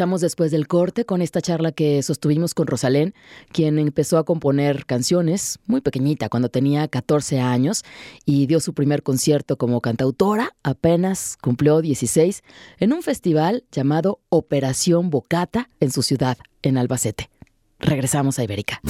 Regresamos 0.03 0.19
después 0.19 0.51
del 0.51 0.67
corte 0.67 1.05
con 1.05 1.21
esta 1.21 1.39
charla 1.39 1.71
que 1.71 2.03
sostuvimos 2.03 2.53
con 2.53 2.67
Rosalén, 2.67 3.13
quien 3.53 3.79
empezó 3.79 4.17
a 4.17 4.25
componer 4.25 4.85
canciones 4.85 5.59
muy 5.65 5.79
pequeñita, 5.79 6.27
cuando 6.27 6.49
tenía 6.49 6.89
14 6.89 7.39
años, 7.39 7.85
y 8.25 8.45
dio 8.45 8.59
su 8.59 8.73
primer 8.73 9.01
concierto 9.01 9.57
como 9.57 9.79
cantautora, 9.79 10.57
apenas 10.61 11.37
cumplió 11.41 11.79
16, 11.79 12.43
en 12.79 12.91
un 12.91 13.01
festival 13.01 13.63
llamado 13.71 14.19
Operación 14.27 15.09
Bocata 15.09 15.69
en 15.79 15.89
su 15.89 16.01
ciudad, 16.01 16.37
en 16.63 16.77
Albacete. 16.77 17.29
Regresamos 17.79 18.39
a 18.39 18.43
Ibérica. 18.43 18.81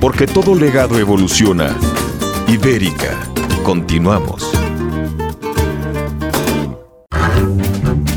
Porque 0.00 0.26
todo 0.26 0.54
legado 0.54 0.98
evoluciona. 0.98 1.76
Ibérica. 2.48 3.20
Continuamos. 3.62 4.50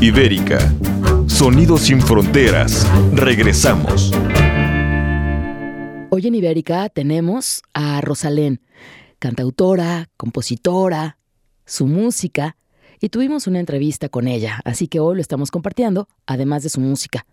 Ibérica. 0.00 0.72
Sonidos 1.40 1.80
sin 1.80 2.02
fronteras. 2.02 2.86
Regresamos. 3.14 4.12
Hoy 6.10 6.26
en 6.26 6.34
Ibérica 6.34 6.90
tenemos 6.90 7.62
a 7.72 8.02
Rosalén, 8.02 8.60
cantautora, 9.18 10.10
compositora, 10.18 11.16
su 11.64 11.86
música, 11.86 12.58
y 13.00 13.08
tuvimos 13.08 13.46
una 13.46 13.58
entrevista 13.58 14.10
con 14.10 14.28
ella, 14.28 14.60
así 14.66 14.86
que 14.86 15.00
hoy 15.00 15.14
lo 15.14 15.22
estamos 15.22 15.50
compartiendo, 15.50 16.08
además 16.26 16.62
de 16.62 16.68
su 16.68 16.82
música. 16.82 17.24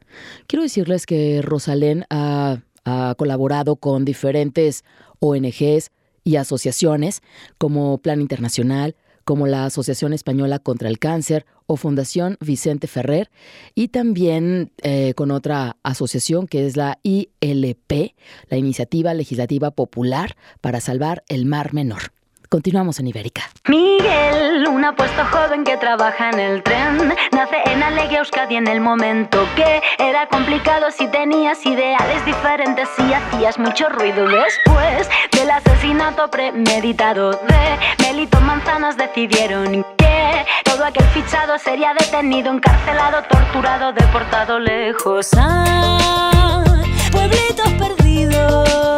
Quiero 0.48 0.64
decirles 0.64 1.06
que 1.06 1.42
Rosalén 1.42 2.06
ha, 2.10 2.62
ha 2.86 3.14
colaborado 3.18 3.76
con 3.76 4.06
diferentes 4.06 4.86
ONGs 5.20 5.92
y 6.24 6.38
asociaciones 6.38 7.22
como 7.58 7.98
Plan 7.98 8.22
Internacional, 8.22 8.96
como 9.28 9.46
la 9.46 9.66
Asociación 9.66 10.13
Española 10.13 10.58
contra 10.58 10.88
el 10.88 11.00
Cáncer 11.00 11.46
o 11.66 11.76
Fundación 11.76 12.38
Vicente 12.40 12.88
Ferrer, 12.88 13.30
y 13.76 13.90
también 13.90 14.72
eh, 14.84 15.13
con 15.16 15.32
otra 15.32 15.76
asociación 15.84 16.48
que 16.48 16.66
es 16.66 16.78
la 16.78 16.98
ILP, 17.04 18.16
la 18.48 18.56
Iniciativa 18.56 19.13
Legislativa 19.13 19.72
Popular 19.72 20.38
para 20.62 20.80
Salvar 20.80 21.26
el 21.28 21.46
Mar 21.46 21.74
Menor. 21.74 22.16
Continuamos 22.50 23.00
en 23.00 23.08
Ibérica. 23.08 23.50
Miguel, 23.68 24.68
un 24.68 24.86
apuesto 24.86 25.26
joven 25.26 25.66
que 25.66 25.76
trabaja 25.78 26.30
en 26.30 26.40
el 26.40 26.64
tren, 26.64 27.14
nace 27.34 27.58
en 27.66 27.84
Alegia 27.84 28.20
Euskadi 28.20 28.56
en 28.56 28.68
el 28.68 28.80
momento 28.80 29.46
que 29.56 29.82
era 30.00 30.28
complicado 30.30 30.90
si 30.92 31.08
tenías 31.08 31.66
ideales 31.66 32.26
diferentes 32.26 32.88
y 33.00 33.14
hacías 33.14 33.60
mucho 33.60 33.90
ruido. 33.90 34.28
Después 34.28 35.10
del 35.34 35.52
asesinato 35.52 36.30
premeditado 36.30 37.32
de 37.32 38.04
Melito 38.04 38.40
Manzanas 38.40 38.96
decidieron 38.96 39.86
que 39.98 40.46
todo 40.64 40.86
aquel 40.86 41.06
fichado 41.08 41.58
sería 41.58 41.94
detenido, 41.94 42.54
encarcelado, 42.54 43.24
torturado, 43.24 43.92
deportado 43.92 44.60
lejos 44.60 45.32
a 45.38 46.64
pueblitos 47.12 47.74
perdidos. 47.74 48.97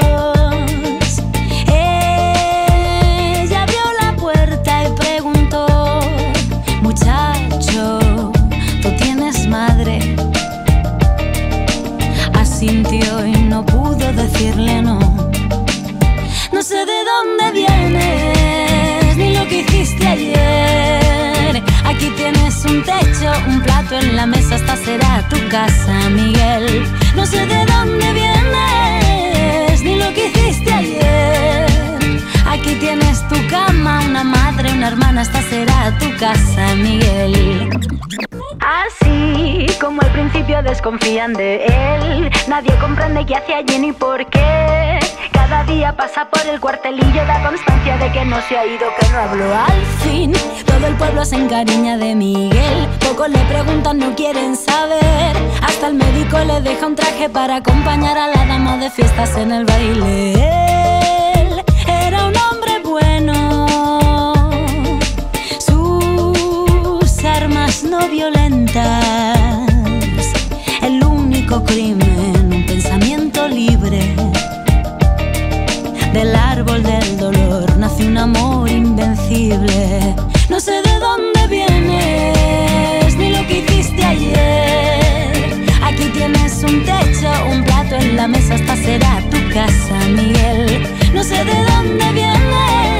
Casa, 25.50 26.10
Miguel. 26.10 26.88
No 27.16 27.26
sé 27.26 27.46
de 27.46 27.66
dónde 27.66 28.14
vienes, 28.14 29.82
ni 29.82 29.96
lo 29.96 30.14
que 30.14 30.28
hiciste 30.28 30.72
ayer. 30.72 31.68
Aquí 32.46 32.76
tienes 32.76 33.28
tu 33.28 33.36
cama, 33.48 34.02
una 34.06 34.24
madre, 34.24 34.72
una 34.72 34.88
hermana, 34.90 35.24
esta 35.24 35.42
será 35.42 35.98
tu 36.00 36.16
casa, 36.18 36.76
Miguel. 36.76 37.99
Así 38.70 39.66
como 39.82 40.00
al 40.00 40.12
principio 40.12 40.62
desconfían 40.62 41.34
de 41.34 41.66
él, 41.66 42.30
nadie 42.48 42.72
comprende 42.76 43.26
qué 43.26 43.36
hace 43.36 43.56
allí 43.56 43.80
ni 43.80 43.92
por 43.92 44.24
qué. 44.28 45.00
Cada 45.32 45.64
día 45.64 45.96
pasa 45.96 46.30
por 46.30 46.46
el 46.46 46.60
cuartelillo, 46.60 47.26
da 47.26 47.42
constancia 47.42 47.98
de 47.98 48.12
que 48.12 48.24
no 48.26 48.40
se 48.42 48.56
ha 48.56 48.68
ido, 48.68 48.86
que 49.00 49.10
no 49.10 49.18
habló. 49.18 49.56
Al 49.56 49.86
fin, 50.04 50.34
todo 50.68 50.86
el 50.86 50.94
pueblo 50.98 51.26
se 51.26 51.38
encariña 51.38 51.98
de 51.98 52.14
Miguel. 52.14 52.88
Pocos 53.00 53.30
le 53.30 53.40
preguntan, 53.46 53.98
no 53.98 54.14
quieren 54.16 54.56
saber. 54.56 55.36
Hasta 55.64 55.88
el 55.88 55.96
médico 55.96 56.38
le 56.38 56.62
deja 56.62 56.86
un 56.86 56.96
traje 56.96 57.28
para 57.28 57.56
acompañar 57.56 58.20
a 58.20 58.28
la 58.28 58.46
dama 58.46 58.78
de 58.78 58.92
fiestas 58.92 59.36
en 59.36 59.52
el 59.52 59.66
baile. 59.66 60.49
El 70.84 71.04
único 71.04 71.64
crimen, 71.64 72.54
un 72.54 72.66
pensamiento 72.68 73.48
libre. 73.48 74.16
Del 76.14 76.36
árbol 76.36 76.84
del 76.84 77.18
dolor 77.18 77.78
nace 77.78 78.06
un 78.06 78.18
amor 78.18 78.70
invencible. 78.70 80.16
No 80.50 80.60
sé 80.60 80.74
de 80.84 81.00
dónde 81.00 81.48
vienes, 81.48 83.16
ni 83.18 83.30
lo 83.32 83.48
que 83.48 83.60
hiciste 83.60 84.04
ayer. 84.04 85.66
Aquí 85.82 86.06
tienes 86.14 86.62
un 86.64 86.84
techo, 86.86 87.32
un 87.52 87.64
plato 87.64 87.96
en 87.96 88.16
la 88.18 88.28
mesa, 88.28 88.54
esta 88.56 88.76
será 88.76 89.20
tu 89.32 89.38
casa, 89.52 89.98
Miguel. 90.10 90.88
No 91.14 91.24
sé 91.24 91.44
de 91.44 91.64
dónde 91.72 92.12
vienes, 92.14 92.99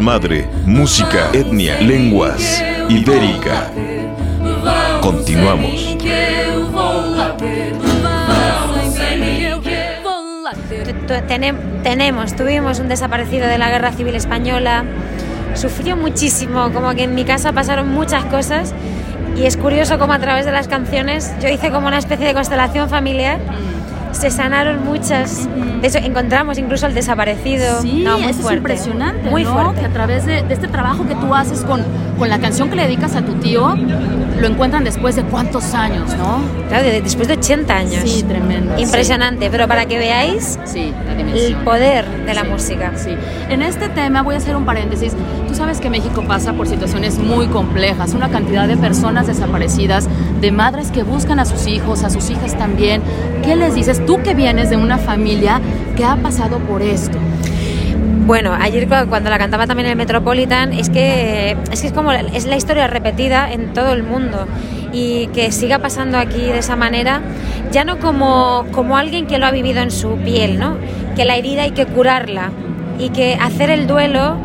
madre, 0.00 0.48
música, 0.64 1.30
etnia, 1.32 1.80
lenguas, 1.80 2.62
ibérica. 2.88 3.70
Continuamos. 5.00 5.96
tenemos, 11.82 12.36
tuvimos 12.36 12.78
un 12.78 12.88
desaparecido 12.88 13.46
de 13.46 13.58
la 13.58 13.70
Guerra 13.70 13.92
Civil 13.92 14.14
Española, 14.14 14.84
sufrió 15.54 15.96
muchísimo, 15.96 16.72
como 16.72 16.94
que 16.94 17.04
en 17.04 17.14
mi 17.14 17.24
casa 17.24 17.52
pasaron 17.52 17.88
muchas 17.88 18.24
cosas 18.26 18.74
y 19.36 19.44
es 19.44 19.56
curioso 19.56 19.98
como 19.98 20.12
a 20.12 20.18
través 20.18 20.46
de 20.46 20.52
las 20.52 20.68
canciones 20.68 21.32
yo 21.40 21.48
hice 21.48 21.70
como 21.70 21.88
una 21.88 21.98
especie 21.98 22.26
de 22.26 22.34
constelación 22.34 22.88
familiar 22.88 23.38
se 24.12 24.30
sanaron 24.30 24.84
muchas. 24.84 25.48
De 25.80 25.88
hecho, 25.88 25.98
encontramos 25.98 26.58
incluso 26.58 26.86
el 26.86 26.94
desaparecido. 26.94 27.80
Sí, 27.82 28.02
no, 28.04 28.18
muy 28.18 28.30
eso 28.30 28.42
fuerte. 28.42 28.54
es 28.74 28.80
impresionante. 28.86 29.30
Muy 29.30 29.44
¿no? 29.44 29.52
fuerte. 29.52 29.80
Que 29.80 29.86
a 29.86 29.90
través 29.90 30.24
de, 30.26 30.42
de 30.42 30.54
este 30.54 30.68
trabajo 30.68 31.06
que 31.06 31.14
tú 31.14 31.34
haces 31.34 31.60
con, 31.62 31.82
con 32.18 32.28
la 32.28 32.38
canción 32.38 32.70
que 32.70 32.76
le 32.76 32.82
dedicas 32.84 33.16
a 33.16 33.22
tu 33.22 33.34
tío, 33.34 33.74
lo 34.38 34.46
encuentran 34.46 34.84
después 34.84 35.16
de 35.16 35.22
cuántos 35.24 35.74
años, 35.74 36.14
¿no? 36.16 36.40
Claro, 36.68 36.84
de- 36.84 37.00
después 37.02 37.28
de 37.28 37.34
80 37.34 37.74
años. 37.76 38.02
Sí, 38.04 38.22
tremendo. 38.22 38.78
Impresionante, 38.78 39.48
pero 39.50 39.66
para 39.68 39.86
que 39.86 39.98
veáis 39.98 40.58
Sí, 40.64 40.92
la 41.06 41.12
el 41.32 41.56
poder 41.56 42.06
de 42.26 42.34
la 42.34 42.42
Sí, 42.42 42.48
música. 42.48 42.92
Sí. 42.96 43.10
En 43.48 43.62
este 43.62 43.88
tema 43.88 44.22
voy 44.22 44.34
a 44.34 44.38
hacer 44.38 44.54
un 44.56 44.64
paréntesis. 44.64 45.12
Tú 45.48 45.54
sabes 45.54 45.80
que 45.80 45.90
México 45.90 46.22
pasa 46.26 46.52
por 46.52 46.66
situaciones 46.68 47.18
muy 47.18 47.46
complejas, 47.48 48.14
una 48.14 48.28
cantidad 48.28 48.66
de 48.68 48.76
personas 48.76 49.26
desaparecidas, 49.26 50.08
de 50.42 50.52
madres 50.52 50.90
que 50.90 51.04
buscan 51.04 51.38
a 51.40 51.46
sus 51.46 51.66
hijos, 51.66 52.02
a 52.04 52.10
sus 52.10 52.28
hijas 52.28 52.58
también. 52.58 53.00
¿Qué 53.42 53.56
les 53.56 53.74
dices? 53.74 54.04
Tú 54.04 54.20
que 54.22 54.34
vienes 54.34 54.68
de 54.68 54.76
una 54.76 54.98
familia 54.98 55.60
que 55.96 56.04
ha 56.04 56.16
pasado 56.16 56.58
por 56.58 56.82
esto. 56.82 57.16
Bueno, 58.26 58.52
ayer 58.52 58.86
cu- 58.88 59.08
cuando 59.08 59.30
la 59.30 59.38
cantaba 59.38 59.66
también 59.66 59.86
en 59.86 59.92
el 59.92 59.96
Metropolitan, 59.96 60.72
es 60.72 60.90
que 60.90 61.56
es, 61.70 61.80
que 61.80 61.86
es 61.86 61.92
como 61.92 62.12
es 62.12 62.46
la 62.46 62.56
historia 62.56 62.86
repetida 62.86 63.50
en 63.52 63.72
todo 63.72 63.92
el 63.92 64.02
mundo 64.02 64.46
y 64.92 65.28
que 65.28 65.50
siga 65.52 65.78
pasando 65.78 66.18
aquí 66.18 66.38
de 66.40 66.58
esa 66.58 66.76
manera, 66.76 67.20
ya 67.70 67.84
no 67.84 67.98
como, 67.98 68.66
como 68.72 68.96
alguien 68.96 69.26
que 69.26 69.38
lo 69.38 69.46
ha 69.46 69.50
vivido 69.50 69.80
en 69.80 69.90
su 69.90 70.16
piel, 70.18 70.58
¿no? 70.58 70.76
Que 71.16 71.24
la 71.24 71.36
herida 71.36 71.62
hay 71.62 71.70
que 71.72 71.86
curarla 71.86 72.50
y 72.98 73.08
que 73.10 73.36
hacer 73.40 73.70
el 73.70 73.86
duelo 73.86 74.36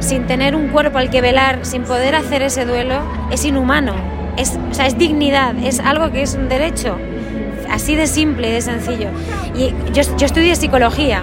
sin 0.00 0.26
tener 0.26 0.54
un 0.54 0.68
cuerpo 0.68 0.98
al 0.98 1.10
que 1.10 1.20
velar, 1.20 1.58
sin 1.62 1.82
poder 1.82 2.14
hacer 2.14 2.42
ese 2.42 2.64
duelo, 2.64 3.00
es 3.30 3.44
inhumano. 3.44 4.19
Es, 4.36 4.58
o 4.70 4.74
sea, 4.74 4.86
es 4.86 4.98
dignidad, 4.98 5.54
es 5.58 5.80
algo 5.80 6.10
que 6.10 6.22
es 6.22 6.34
un 6.34 6.48
derecho. 6.48 6.96
Así 7.70 7.94
de 7.94 8.06
simple 8.06 8.50
de 8.50 8.60
sencillo. 8.60 9.08
Y 9.54 9.72
yo, 9.92 10.02
yo 10.16 10.26
estudié 10.26 10.56
psicología, 10.56 11.22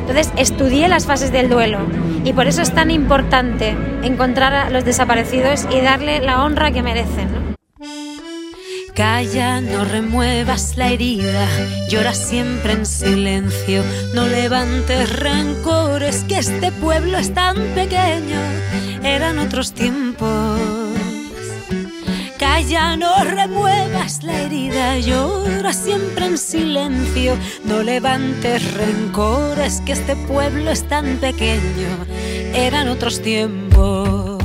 entonces 0.00 0.32
estudié 0.36 0.88
las 0.88 1.06
fases 1.06 1.32
del 1.32 1.48
duelo 1.48 1.80
y 2.24 2.32
por 2.32 2.46
eso 2.46 2.62
es 2.62 2.74
tan 2.74 2.90
importante 2.90 3.76
encontrar 4.02 4.54
a 4.54 4.70
los 4.70 4.84
desaparecidos 4.84 5.66
y 5.70 5.80
darle 5.80 6.20
la 6.20 6.44
honra 6.44 6.70
que 6.70 6.82
merecen. 6.82 7.28
¿no? 7.32 7.48
Calla, 8.94 9.60
no 9.60 9.84
remuevas 9.84 10.76
la 10.76 10.88
herida, 10.88 11.46
llora 11.88 12.14
siempre 12.14 12.72
en 12.72 12.84
silencio, 12.84 13.84
no 14.12 14.26
levantes 14.26 15.14
rencores, 15.16 16.24
que 16.24 16.38
este 16.38 16.72
pueblo 16.72 17.16
es 17.16 17.32
tan 17.32 17.56
pequeño, 17.74 18.40
eran 19.04 19.38
otros 19.38 19.72
tiempos. 19.72 20.77
Calla, 22.58 22.96
no 22.96 23.22
remuevas 23.22 24.24
la 24.24 24.40
herida, 24.40 24.98
llora 24.98 25.72
siempre 25.72 26.26
en 26.26 26.36
silencio, 26.36 27.36
no 27.64 27.84
levantes 27.84 28.74
rencores, 28.74 29.80
que 29.82 29.92
este 29.92 30.16
pueblo 30.16 30.72
es 30.72 30.82
tan 30.88 31.18
pequeño, 31.18 31.86
eran 32.52 32.88
otros 32.88 33.22
tiempos. 33.22 34.42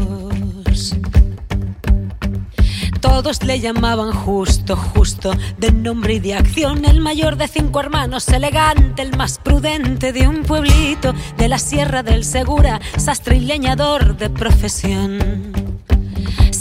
Todos 3.02 3.42
le 3.42 3.60
llamaban 3.60 4.14
justo, 4.14 4.76
justo, 4.76 5.32
de 5.58 5.72
nombre 5.72 6.14
y 6.14 6.20
de 6.20 6.36
acción, 6.36 6.86
el 6.86 7.02
mayor 7.02 7.36
de 7.36 7.48
cinco 7.48 7.80
hermanos, 7.80 8.30
elegante, 8.30 9.02
el 9.02 9.18
más 9.18 9.40
prudente 9.40 10.14
de 10.14 10.28
un 10.28 10.44
pueblito, 10.44 11.16
de 11.36 11.48
la 11.48 11.58
Sierra 11.58 12.04
del 12.04 12.26
Segura, 12.26 12.80
sastre 12.96 13.38
y 13.38 13.40
leñador 13.40 14.18
de 14.18 14.30
profesión. 14.30 15.53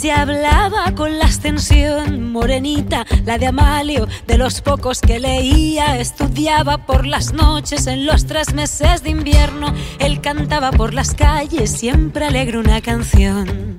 Se 0.03 0.11
hablaba 0.11 0.93
con 0.95 1.17
la 1.17 1.27
ascensión, 1.27 2.29
morenita, 2.29 3.05
la 3.23 3.37
de 3.37 3.47
Amalio, 3.47 4.05
de 4.27 4.37
los 4.37 4.59
pocos 4.59 4.99
que 4.99 5.17
leía, 5.17 5.97
estudiaba 5.97 6.77
por 6.79 7.07
las 7.07 7.31
noches 7.31 7.87
en 7.87 8.05
los 8.05 8.25
tres 8.25 8.53
meses 8.53 9.01
de 9.01 9.11
invierno, 9.11 9.73
él 9.99 10.19
cantaba 10.19 10.71
por 10.71 10.93
las 10.93 11.13
calles, 11.13 11.71
siempre 11.71 12.25
alegre 12.25 12.57
una 12.57 12.81
canción. 12.81 13.72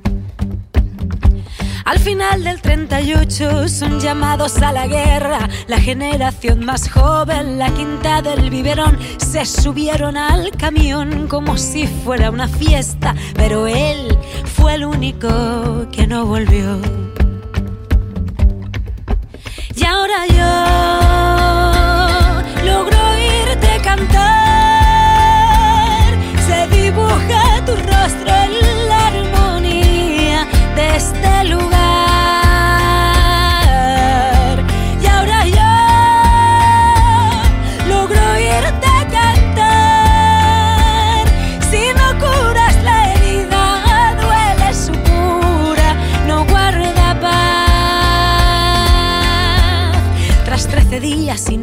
Al 1.84 1.98
final 1.98 2.42
del 2.44 2.62
38 2.62 3.68
son 3.68 4.00
llamados 4.00 4.56
a 4.62 4.72
la 4.72 4.86
guerra, 4.86 5.50
la 5.66 5.78
generación 5.78 6.64
más 6.64 6.90
joven, 6.90 7.58
la 7.58 7.68
quinta 7.70 8.22
del 8.22 8.48
biberón, 8.48 8.98
se 9.18 9.44
subieron 9.44 10.16
al 10.16 10.50
camión 10.52 11.28
como 11.28 11.58
si 11.58 11.86
fuera 11.86 12.30
una 12.30 12.48
fiesta, 12.48 13.14
pero 13.34 13.66
él 13.66 14.16
fue 14.56 14.76
el 14.76 14.86
único 14.86 15.28
que 15.92 16.06
no 16.06 16.24
volvió. 16.24 16.80
Y 19.76 19.84
ahora 19.84 20.26
yo 20.26 20.44
logro 22.64 22.96
oírte 23.10 23.80
cantar, 23.82 24.24
se 26.46 26.66
dibuja 26.68 27.62
tu 27.66 27.72
rostro 27.76 28.43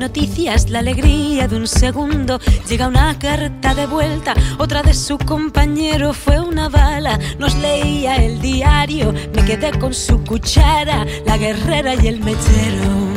noticias, 0.02 0.72
la 0.72 0.80
alegría 0.80 1.48
de 1.48 1.58
un 1.58 1.68
segundo, 1.68 2.40
llega 2.68 2.88
una 2.88 3.18
carta 3.20 3.76
de 3.76 3.86
vuelta, 3.86 4.34
otra 4.58 4.82
de 4.82 4.96
su 4.96 5.20
compañero 5.20 6.12
fue 6.12 6.40
una 6.40 6.70
bala, 6.70 7.20
nos 7.38 7.54
leía 7.56 8.16
el 8.16 8.42
diario, 8.42 9.14
me 9.14 9.46
quedé 9.46 9.78
con 9.78 9.94
su 9.94 10.24
cuchara, 10.24 11.06
la 11.28 11.38
guerrera 11.38 11.94
y 11.94 12.08
el 12.08 12.20
mechero. 12.20 13.12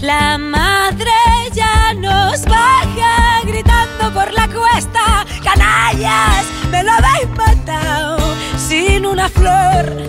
La 0.00 0.36
madre 0.36 1.16
ya 1.54 1.94
nos 1.94 2.44
baja 2.44 3.40
gritando 3.44 4.12
por 4.12 4.32
la 4.32 4.46
cuesta. 4.48 5.26
Canallas, 5.42 6.44
me 6.70 6.84
lo 6.84 6.92
habéis 6.92 7.28
matado. 7.36 8.18
Sin 8.56 9.06
una 9.06 9.28
flor, 9.28 10.06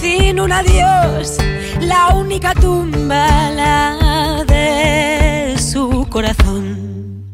sin 0.00 0.40
un 0.40 0.52
adiós. 0.52 1.36
La 1.80 2.08
única 2.08 2.54
tumba, 2.54 3.50
la 3.50 4.44
de 4.46 5.56
su 5.58 6.06
corazón. 6.10 7.24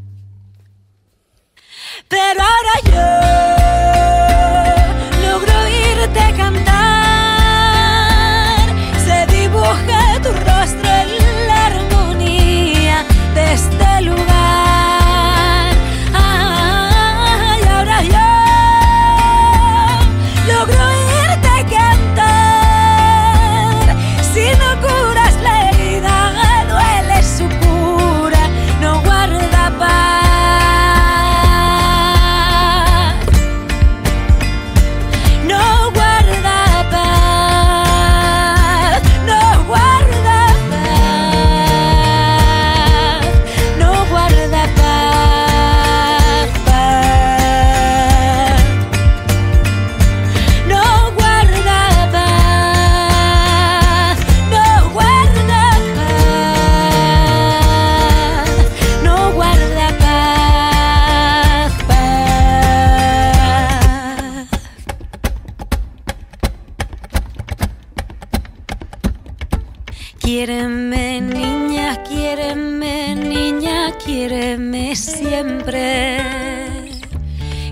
Pero 2.08 2.40
ahora 2.42 2.74
yo 2.84 3.53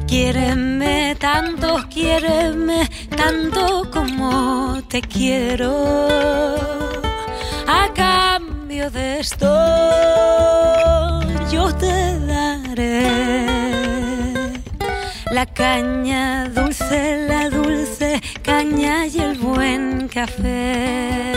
Quiéreme 0.07 1.17
tanto, 1.19 1.85
quiéreme 1.89 2.89
tanto 3.17 3.91
como 3.91 4.83
te 4.89 5.01
quiero. 5.01 5.73
A 7.67 7.89
cambio 7.95 8.91
de 8.91 9.21
esto, 9.21 9.47
yo 11.51 11.75
te 11.77 12.19
daré 12.27 13.53
la 15.33 15.47
caña 15.47 16.49
dulce, 16.51 17.27
la 17.27 17.49
dulce 17.49 18.21
caña 18.43 19.07
y 19.07 19.19
el 19.19 19.39
buen 19.39 20.09
café. 20.09 21.33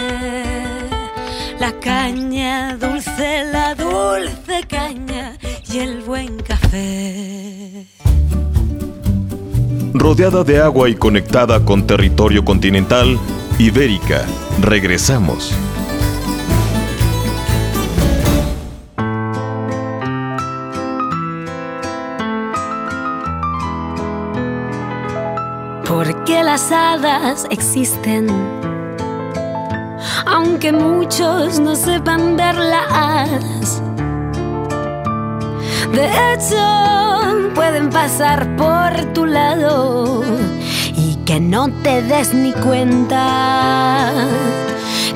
La 1.59 1.71
caña 1.79 2.75
dulce, 2.75 3.45
la 3.53 3.73
dulce 3.73 4.63
caña 4.67 5.37
y 5.71 5.79
el 5.79 6.01
buen 6.01 6.37
café. 6.43 6.64
Rodeada 9.93 10.43
de 10.43 10.61
agua 10.61 10.87
y 10.87 10.95
conectada 10.95 11.65
con 11.65 11.87
territorio 11.87 12.45
continental, 12.45 13.17
Ibérica. 13.57 14.25
Regresamos. 14.61 15.51
Porque 25.87 26.43
las 26.43 26.71
hadas 26.71 27.47
existen. 27.49 28.27
Aunque 30.25 30.71
muchos 30.71 31.59
no 31.59 31.75
sepan 31.75 32.37
verlas. 32.37 33.81
De 35.93 36.05
hecho, 36.05 37.51
pueden 37.53 37.89
pasar 37.89 38.55
por 38.55 38.95
tu 39.13 39.25
lado 39.25 40.23
y 40.95 41.17
que 41.25 41.37
no 41.39 41.67
te 41.83 42.01
des 42.01 42.33
ni 42.33 42.53
cuenta. 42.53 44.11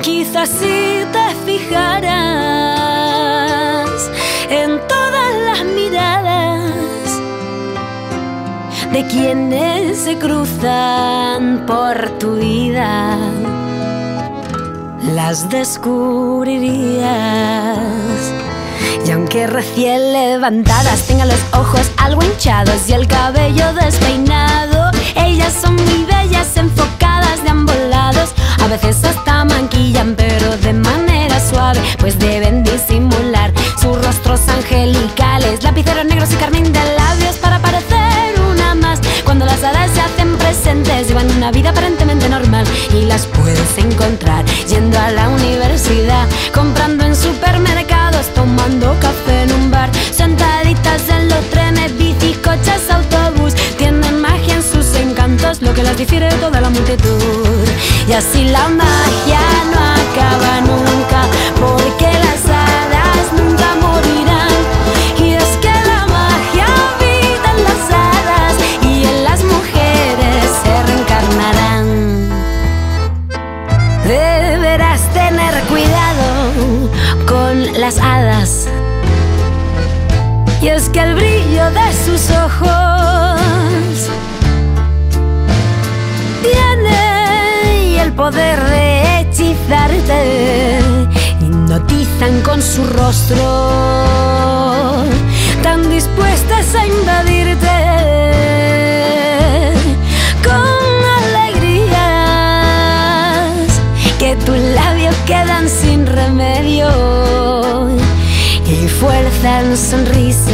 Quizás 0.02 0.48
si 0.48 1.04
te 1.12 1.34
fijaras 1.44 2.10
en 4.48 4.80
todas 4.88 5.34
las 5.46 5.64
miradas 5.64 6.70
de 8.92 9.06
quienes 9.06 9.98
se 9.98 10.16
cruzan 10.18 11.64
por 11.66 12.10
tu 12.18 12.36
vida, 12.36 13.18
las 15.14 15.48
descubrirías. 15.50 18.39
Y 19.04 19.10
aunque 19.12 19.46
recién 19.46 20.12
levantadas 20.12 21.02
tengan 21.06 21.28
los 21.28 21.40
ojos 21.52 21.90
algo 21.96 22.22
hinchados 22.22 22.88
y 22.88 22.92
el 22.92 23.06
cabello 23.06 23.72
despeinado, 23.74 24.90
ellas 25.16 25.52
son 25.60 25.74
muy 25.76 26.04
bellas, 26.04 26.56
enfocadas 26.56 27.42
de 27.42 27.50
ambos 27.50 27.76
lados. 27.88 28.30
A 28.62 28.68
veces 28.68 29.02
hasta 29.04 29.29
sonrisas. 109.78 110.50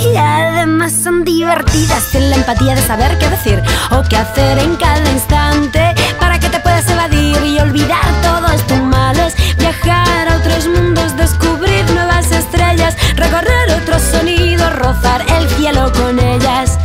Y 0.00 0.16
además 0.16 0.92
son 0.92 1.24
divertidas 1.24 2.14
en 2.14 2.30
la 2.30 2.36
empatía 2.36 2.74
de 2.74 2.82
saber 2.82 3.18
qué 3.18 3.28
decir 3.28 3.62
o 3.90 4.02
qué 4.08 4.16
hacer 4.16 4.58
en 4.58 4.76
cada 4.76 5.10
instante 5.10 5.94
para 6.18 6.38
que 6.38 6.48
te 6.48 6.58
puedas 6.60 6.88
evadir 6.88 7.36
y 7.44 7.58
olvidar 7.58 8.06
todos 8.22 8.66
tus 8.66 8.80
males 8.80 9.34
viajar 9.58 10.28
a 10.28 10.36
otros 10.36 10.66
mundos 10.68 11.16
descubrir 11.16 11.84
nuevas 11.90 12.30
estrellas 12.30 12.96
recorrer 13.16 13.72
otros 13.82 14.02
sonidos 14.02 14.72
rozar 14.76 15.24
el 15.36 15.48
cielo 15.50 15.92
con 15.92 16.18
ellas. 16.18 16.78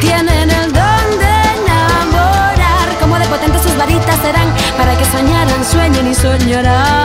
Tienen 0.00 0.50
el 0.50 0.72
don 0.72 1.18
de 1.18 1.34
enamorar 1.58 2.88
como 3.00 3.18
de 3.18 3.26
potentes 3.26 3.62
sus 3.62 3.76
varitas 3.76 4.16
serán 4.22 4.48
para 4.78 4.96
que 4.96 5.04
soñaran 5.04 5.64
sueñen 5.64 6.10
y 6.10 6.14
soñarán 6.14 6.99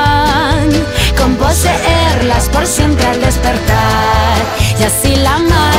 poseerlas 1.56 2.50
por 2.50 2.68
siempre 2.68 3.06
al 3.06 3.22
despertar. 3.22 4.38
Y 4.78 4.84
así 4.84 5.15
la 5.15 5.38
magia 5.38 5.75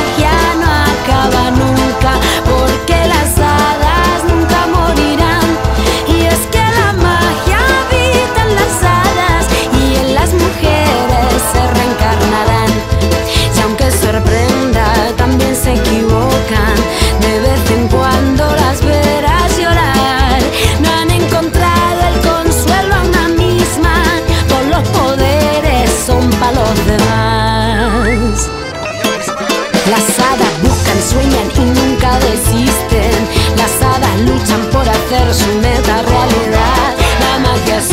La 37.19 37.39
magia 37.39 37.77
es 37.77 37.89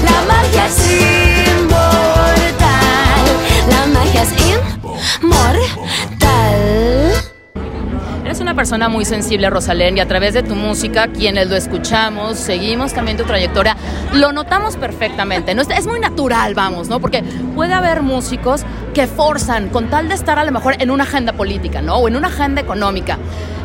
La 0.03 0.17
magia 0.27 0.65
es 0.67 0.77
inmortal. 1.62 2.55
La 3.69 3.86
magia 3.88 4.21
es 4.23 4.31
inmortal. 5.21 5.75
Eres 8.25 8.39
una 8.39 8.55
persona 8.55 8.89
muy 8.89 9.05
sensible, 9.05 9.49
Rosalén, 9.49 9.97
y 9.97 9.99
a 9.99 10.08
través 10.08 10.34
de 10.34 10.41
tu 10.43 10.55
música, 10.55 11.08
quienes 11.08 11.47
lo 11.47 11.55
escuchamos, 11.55 12.38
seguimos 12.38 12.93
también 12.93 13.17
tu 13.17 13.23
trayectoria, 13.23 13.77
lo 14.13 14.31
notamos 14.31 14.77
perfectamente. 14.77 15.53
¿no? 15.53 15.62
Es 15.62 15.86
muy 15.86 15.99
natural, 15.99 16.55
vamos, 16.55 16.89
¿no? 16.89 16.99
Porque 16.99 17.23
puede 17.53 17.73
haber 17.73 18.01
músicos 18.01 18.65
que 18.95 19.08
forzan 19.08 19.67
con 19.69 19.89
tal 19.89 20.08
de 20.08 20.15
estar 20.15 20.39
a 20.39 20.45
lo 20.45 20.51
mejor 20.53 20.77
en 20.79 20.89
una 20.89 21.03
agenda 21.03 21.34
política, 21.34 21.81
¿no? 21.81 21.97
O 21.97 22.08
en 22.08 22.15
una 22.15 22.29
agenda 22.29 22.62
económica. 22.62 23.17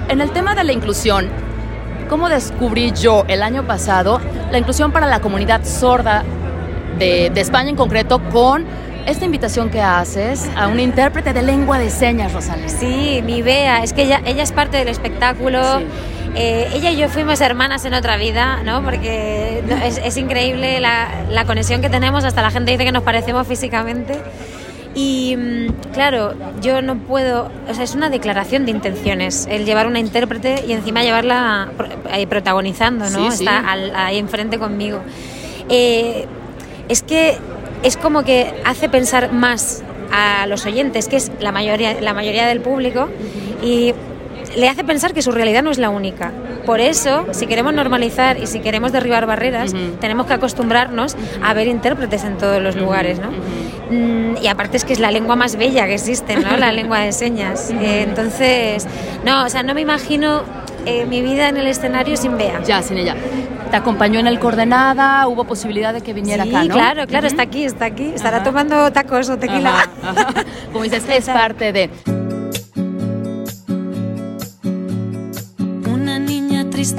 En 0.09 0.21
el 0.21 0.33
tema 0.33 0.57
de 0.57 0.65
la 0.65 0.73
inclusión, 0.73 1.29
¿cómo 2.09 2.29
descubrí 2.29 2.93
yo 2.93 3.25
el 3.29 3.43
año 3.43 3.65
pasado 3.65 4.21
la 4.51 4.59
inclusión 4.59 4.91
para 4.91 5.07
la 5.07 5.21
comunidad 5.21 5.65
sorda 5.65 6.25
de, 6.99 7.31
de 7.31 7.41
España 7.41 7.71
en 7.71 7.77
concreto 7.77 8.21
con 8.31 8.67
esta 9.07 9.25
invitación 9.25 9.71
que 9.71 9.81
haces 9.81 10.51
a 10.57 10.67
un 10.67 10.81
intérprete 10.81 11.33
de 11.33 11.43
lengua 11.43 11.79
de 11.79 11.91
señas, 11.91 12.33
Rosalén? 12.33 12.69
Sí, 12.69 13.23
mi 13.25 13.41
Bea, 13.41 13.85
es 13.85 13.93
que 13.93 14.03
ella, 14.03 14.21
ella 14.27 14.43
es 14.43 14.51
parte 14.51 14.79
del 14.79 14.89
espectáculo. 14.89 15.79
Sí. 15.79 15.87
Eh, 16.35 16.71
ella 16.75 16.91
y 16.91 16.97
yo 16.97 17.09
fuimos 17.09 17.41
hermanas 17.41 17.85
en 17.85 17.95
otra 17.95 18.17
vida, 18.17 18.63
¿no? 18.65 18.83
Porque 18.83 19.63
es, 19.85 19.99
es 19.99 20.17
increíble 20.17 20.81
la, 20.81 21.09
la 21.29 21.45
conexión 21.45 21.81
que 21.81 21.89
tenemos, 21.89 22.25
hasta 22.25 22.43
la 22.43 22.51
gente 22.51 22.73
dice 22.73 22.85
que 22.85 22.93
nos 22.93 23.05
parecemos 23.05 23.47
físicamente. 23.47 24.21
Y 24.95 25.37
mm, 25.37 25.93
claro, 25.93 26.35
yo 26.61 26.83
no 26.83 26.97
puedo, 26.99 27.49
o 27.69 27.75
sea, 27.75 27.85
es 27.85 27.95
una 27.95 28.09
declaración 28.11 28.65
de 28.65 28.73
intenciones, 28.73 29.47
el 29.51 29.65
llevar 29.65 29.87
una 29.87 30.01
intérprete 30.01 30.65
y 30.67 30.73
encima 30.73 31.03
llevarla 31.03 31.71
ahí 32.11 32.27
protagonizando, 32.27 33.09
¿no? 33.11 33.31
Sí, 33.31 33.37
sí. 33.39 33.45
Está 33.45 33.71
al- 33.71 33.95
ahí 33.95 34.19
enfrente 34.19 34.59
conmigo. 34.59 35.01
Eh, 35.69 36.27
es 36.89 37.03
que 37.03 37.39
es 37.85 37.97
como 37.97 38.25
que 38.25 38.53
hace 38.65 38.89
pensar 38.89 39.33
más 39.33 39.83
a 40.13 40.47
los 40.49 40.67
oyentes, 40.67 41.07
que 41.07 41.17
es 41.17 41.31
la 41.39 41.53
mayoría, 41.53 42.01
la 42.01 42.13
mayoría 42.13 42.47
del 42.49 42.61
público, 42.61 43.09
y 43.63 43.95
le 44.57 44.69
hace 44.69 44.85
pensar 44.85 45.13
que 45.15 45.23
su 45.23 45.33
realidad 45.33 45.63
no 45.63 45.71
es 45.71 45.79
la 45.79 45.91
única. 45.91 46.33
Por 46.67 46.81
eso, 46.81 47.27
si 47.33 47.47
queremos 47.47 47.73
normalizar 47.75 48.39
y 48.39 48.47
si 48.47 48.61
queremos 48.61 48.93
derribar 48.93 49.27
barreras, 49.27 49.73
tenemos 50.01 50.27
que 50.27 50.35
acostumbrarnos 50.35 51.17
a 51.43 51.55
ver 51.55 51.67
intérpretes 51.69 52.25
en 52.25 52.37
todos 52.39 52.63
los 52.63 52.77
lugares, 52.77 53.19
¿no? 53.19 53.31
Mm, 53.91 54.37
Y 54.43 54.47
aparte 54.47 54.77
es 54.77 54.85
que 54.85 54.93
es 54.93 55.01
la 55.01 55.11
lengua 55.11 55.37
más 55.37 55.57
bella 55.57 55.87
que 55.87 55.95
existe, 55.95 56.37
¿no? 56.37 56.57
La 56.57 56.73
lengua 56.73 57.01
de 57.01 57.13
señas. 57.13 57.71
Eh, 57.71 58.03
entonces, 58.07 58.87
no, 59.25 59.45
o 59.45 59.49
sea, 59.49 59.63
no 59.63 59.75
me 59.75 59.81
imagino 59.81 60.43
eh, 60.87 61.07
mi 61.07 61.23
vida 61.23 61.49
en 61.49 61.57
el 61.57 61.67
escenario 61.67 62.17
sin 62.17 62.37
Bea. 62.39 62.61
Ya, 62.65 62.83
sin 62.83 62.99
ella. 62.99 63.17
¿Te 63.71 63.77
acompañó 63.77 64.19
en 64.21 64.27
el 64.27 64.39
Coordenada? 64.39 65.27
¿Hubo 65.29 65.45
posibilidad 65.45 65.93
de 65.95 66.01
que 66.01 66.13
viniera 66.13 66.45
sí, 66.45 66.51
acá, 66.51 66.65
no? 66.65 66.75
claro, 66.75 67.07
claro, 67.07 67.27
está 67.27 67.43
aquí, 67.43 67.65
está 67.65 67.85
aquí. 67.87 68.13
Estará 68.15 68.39
Ajá. 68.39 68.45
tomando 68.45 68.91
tacos 68.93 69.29
o 69.29 69.39
tequila. 69.39 69.71
Ajá, 70.03 70.11
ajá. 70.11 70.45
Como 70.73 70.85
dices, 70.85 71.05
es 71.09 71.27
parte 71.27 71.73
de... 71.73 71.91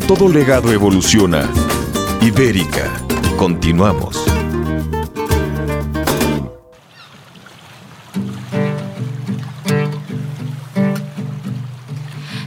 Todo 0.00 0.28
legado 0.28 0.72
evoluciona. 0.72 1.48
Ibérica. 2.20 2.92
Continuamos. 3.36 4.16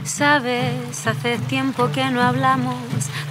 Sabes, 0.04 1.06
hace 1.06 1.38
tiempo 1.38 1.90
que 1.92 2.08
no 2.10 2.22
hablamos, 2.22 2.76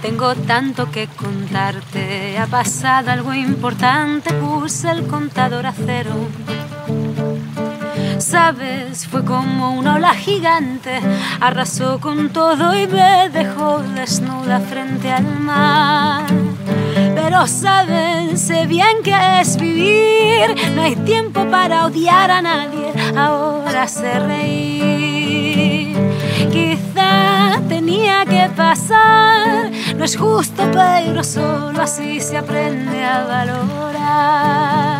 tengo 0.02 0.34
tanto 0.34 0.90
que 0.90 1.08
contarte. 1.08 2.36
Ha 2.38 2.46
pasado 2.46 3.10
algo 3.10 3.32
importante, 3.32 4.32
puse 4.34 4.90
el 4.90 5.06
contador 5.06 5.66
a 5.66 5.72
cero. 5.72 6.28
Sabes, 8.30 9.08
fue 9.08 9.24
como 9.24 9.72
una 9.72 9.96
ola 9.96 10.14
gigante, 10.14 11.00
arrasó 11.40 11.98
con 11.98 12.28
todo 12.28 12.78
y 12.78 12.86
me 12.86 13.28
dejó 13.28 13.80
desnuda 13.80 14.60
frente 14.60 15.10
al 15.10 15.24
mar. 15.40 16.22
Pero 17.16 17.48
sabes, 17.48 18.40
sé 18.40 18.68
bien 18.68 19.02
que 19.02 19.12
es 19.40 19.56
vivir, 19.56 20.54
no 20.76 20.82
hay 20.82 20.94
tiempo 20.94 21.44
para 21.50 21.86
odiar 21.86 22.30
a 22.30 22.40
nadie, 22.40 22.92
ahora 23.16 23.88
sé 23.88 24.20
reír. 24.20 25.96
Quizá 26.52 27.56
te 27.68 27.74
tenía 27.74 28.24
que 28.26 28.48
pasar. 28.54 29.72
No 29.96 30.04
es 30.04 30.16
justo, 30.16 30.70
pero 30.72 31.24
solo 31.24 31.82
así 31.82 32.20
se 32.20 32.36
aprende 32.38 33.04
a 33.04 33.24
valorar. 33.24 34.99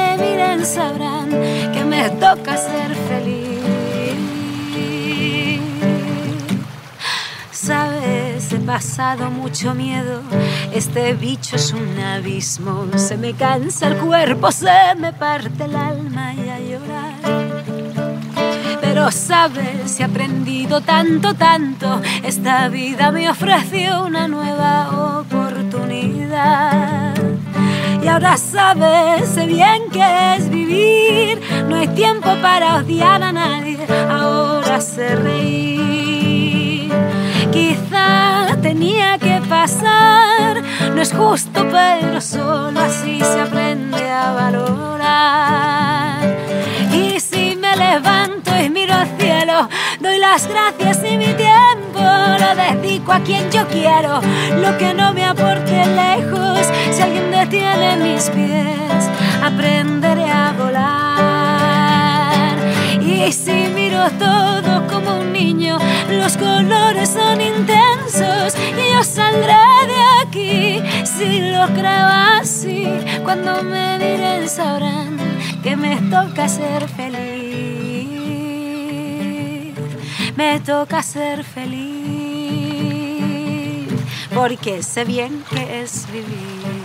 sabrán 0.59 1.29
que 1.73 1.83
me 1.85 2.09
toca 2.09 2.57
ser 2.57 2.93
feliz. 3.07 3.61
Sabes, 7.51 8.51
he 8.51 8.59
pasado 8.59 9.31
mucho 9.31 9.73
miedo. 9.73 10.21
Este 10.73 11.13
bicho 11.13 11.55
es 11.55 11.71
un 11.71 11.97
abismo. 11.99 12.85
Se 12.97 13.17
me 13.17 13.33
cansa 13.33 13.87
el 13.87 13.97
cuerpo, 13.97 14.51
se 14.51 14.95
me 14.97 15.13
parte 15.13 15.63
el 15.63 15.75
alma 15.75 16.33
y 16.33 16.49
a 16.49 16.59
llorar. 16.59 17.15
Pero 18.81 19.09
sabes, 19.11 19.99
he 19.99 20.03
aprendido 20.03 20.81
tanto, 20.81 21.33
tanto. 21.33 22.01
Esta 22.23 22.67
vida 22.67 23.11
me 23.11 23.29
ofreció 23.29 24.05
una 24.05 24.27
nueva 24.27 25.19
oportunidad. 25.19 27.10
Y 28.01 28.07
ahora 28.07 28.35
sabes, 28.37 29.35
bien 29.45 29.89
que 29.91 30.35
es 30.35 30.49
vivir. 30.49 31.39
No 31.67 31.75
hay 31.75 31.87
tiempo 31.89 32.29
para 32.41 32.77
odiar 32.77 33.21
a 33.21 33.31
nadie. 33.31 33.77
Ahora 34.09 34.81
sé 34.81 35.15
reír. 35.15 36.91
Quizá 37.51 38.57
tenía 38.61 39.19
que 39.19 39.39
pasar. 39.47 40.63
No 40.95 41.01
es 41.01 41.13
justo, 41.13 41.65
pero 41.71 42.19
solo 42.21 42.79
así 42.79 43.19
se 43.19 43.39
aprende 43.39 44.09
a 44.09 44.33
valorar. 44.33 46.21
Y 46.91 47.19
si 47.19 47.55
me 47.55 47.75
levanto 47.75 48.51
y 48.59 48.69
miro 48.69 48.95
al 48.95 49.07
cielo, 49.19 49.69
doy 49.99 50.17
las 50.17 50.47
gracias 50.47 51.03
y 51.07 51.17
mi 51.17 51.33
tiempo 51.33 51.70
dedico 52.55 53.11
a 53.11 53.19
quien 53.19 53.49
yo 53.51 53.67
quiero. 53.67 54.21
Lo 54.61 54.77
que 54.77 54.93
no 54.93 55.13
me 55.13 55.25
aporte 55.25 55.85
lejos, 55.85 56.59
si 56.91 57.01
alguien 57.01 57.31
detiene 57.31 57.97
mis 57.97 58.29
pies, 58.29 59.09
aprenderé 59.43 60.29
a 60.29 60.53
volar. 60.57 62.01
Y 63.01 63.31
si 63.31 63.69
miro 63.73 64.09
todo 64.19 64.87
como 64.87 65.19
un 65.19 65.31
niño, 65.33 65.77
los 66.09 66.37
colores 66.37 67.09
son 67.09 67.41
intensos 67.41 68.55
y 68.55 68.93
yo 68.93 69.03
saldré 69.03 69.53
de 69.87 70.01
aquí 70.21 70.81
si 71.05 71.51
lo 71.51 71.67
creo 71.67 72.07
así. 72.39 72.87
Cuando 73.23 73.63
me 73.63 73.97
miren 73.97 74.47
sabrán 74.49 75.17
que 75.63 75.75
me 75.75 75.97
toca 76.09 76.47
ser 76.47 76.87
feliz. 76.87 77.31
Me 80.35 80.59
toca 80.61 81.03
ser 81.03 81.43
feliz 81.43 82.20
porque 84.33 84.81
sé 84.83 85.05
bien 85.05 85.43
que 85.49 85.81
es 85.81 86.07
vivir. 86.11 86.81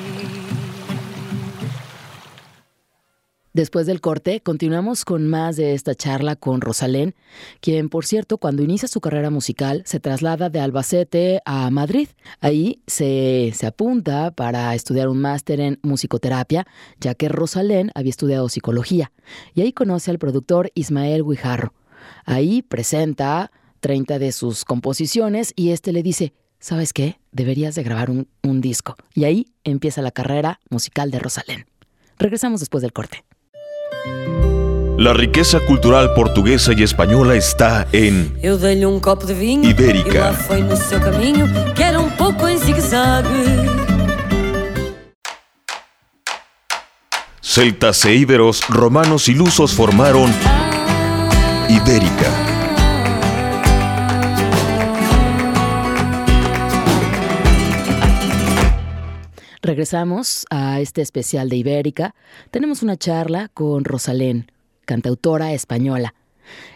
Después 3.57 3.87
del 3.87 4.03
corte, 4.03 4.43
continuamos 4.43 5.07
con 5.07 5.29
más 5.29 5.57
de 5.57 5.73
esta 5.73 5.95
charla 5.95 6.37
con 6.37 6.61
Rosalén, 6.61 7.15
quien, 7.61 7.89
por 7.89 8.05
cierto, 8.05 8.37
cuando 8.37 8.63
inicia 8.63 8.87
su 8.87 9.01
carrera 9.01 9.31
musical, 9.31 9.83
se 9.87 9.99
traslada 9.99 10.51
de 10.51 10.61
Albacete 10.61 11.41
a 11.47 11.71
Madrid. 11.71 12.09
Ahí 12.41 12.83
se, 12.87 13.53
se 13.55 13.67
apunta 13.67 14.31
para 14.33 14.75
estudiar 14.75 15.09
un 15.09 15.23
máster 15.23 15.61
en 15.61 15.79
musicoterapia, 15.83 16.67
ya 17.01 17.15
que 17.15 17.31
Rosalén 17.31 17.93
había 17.95 18.11
estudiado 18.11 18.51
psicología. 18.51 19.11
Y 19.55 19.63
ahí 19.63 19.73
conoce 19.73 20.11
al 20.11 20.19
productor 20.19 20.71
Ismael 20.75 21.25
Guijarro. 21.25 21.73
Ahí 22.27 22.61
presenta 22.61 23.51
30 23.81 24.19
de 24.19 24.33
sus 24.33 24.67
composiciones 24.67 25.55
y 25.57 25.71
este 25.71 25.93
le 25.95 26.03
dice, 26.03 26.35
¿sabes 26.59 26.93
qué? 26.93 27.19
Deberías 27.33 27.75
de 27.75 27.83
grabar 27.83 28.11
un, 28.11 28.29
un 28.43 28.61
disco. 28.61 28.97
Y 29.15 29.25
ahí 29.25 29.47
empieza 29.65 30.03
la 30.03 30.11
carrera 30.11 30.61
musical 30.71 31.11
de 31.11 31.19
Rosalén. 31.19 31.67
Regresamos 32.19 32.61
después 32.61 32.83
del 32.83 32.93
corte. 32.93 33.25
La 34.99 35.13
riqueza 35.13 35.61
cultural 35.61 36.15
portuguesa 36.15 36.73
y 36.75 36.83
española 36.83 37.35
está 37.35 37.87
en 37.93 38.35
Eu 38.43 38.57
dei-lhe 38.57 38.87
um 38.87 38.99
copo 38.99 39.27
de 39.27 39.35
vinho 39.35 39.69
Ibérica. 39.69 40.17
E 40.17 40.19
lá 40.19 40.33
foi 40.33 40.63
no 40.63 40.75
seu 40.75 40.99
caminho 40.99 41.47
Que 41.75 41.83
era 41.83 42.01
um 42.01 42.09
em 42.49 42.59
celtas 47.43 48.05
e 48.05 48.15
íberos, 48.15 48.63
romanos 48.69 49.29
y 49.29 49.35
lusos 49.35 49.73
formaron 49.73 50.31
Ibérica. 51.69 52.56
Regresamos 59.67 60.47
a 60.49 60.79
este 60.79 61.03
especial 61.03 61.49
de 61.49 61.57
Ibérica. 61.57 62.15
Tenemos 62.53 62.85
una 62.85 62.97
charla 62.97 63.51
con 63.53 63.85
Rosalén, 63.85 64.53
cantautora 64.85 65.55
española. 65.55 66.15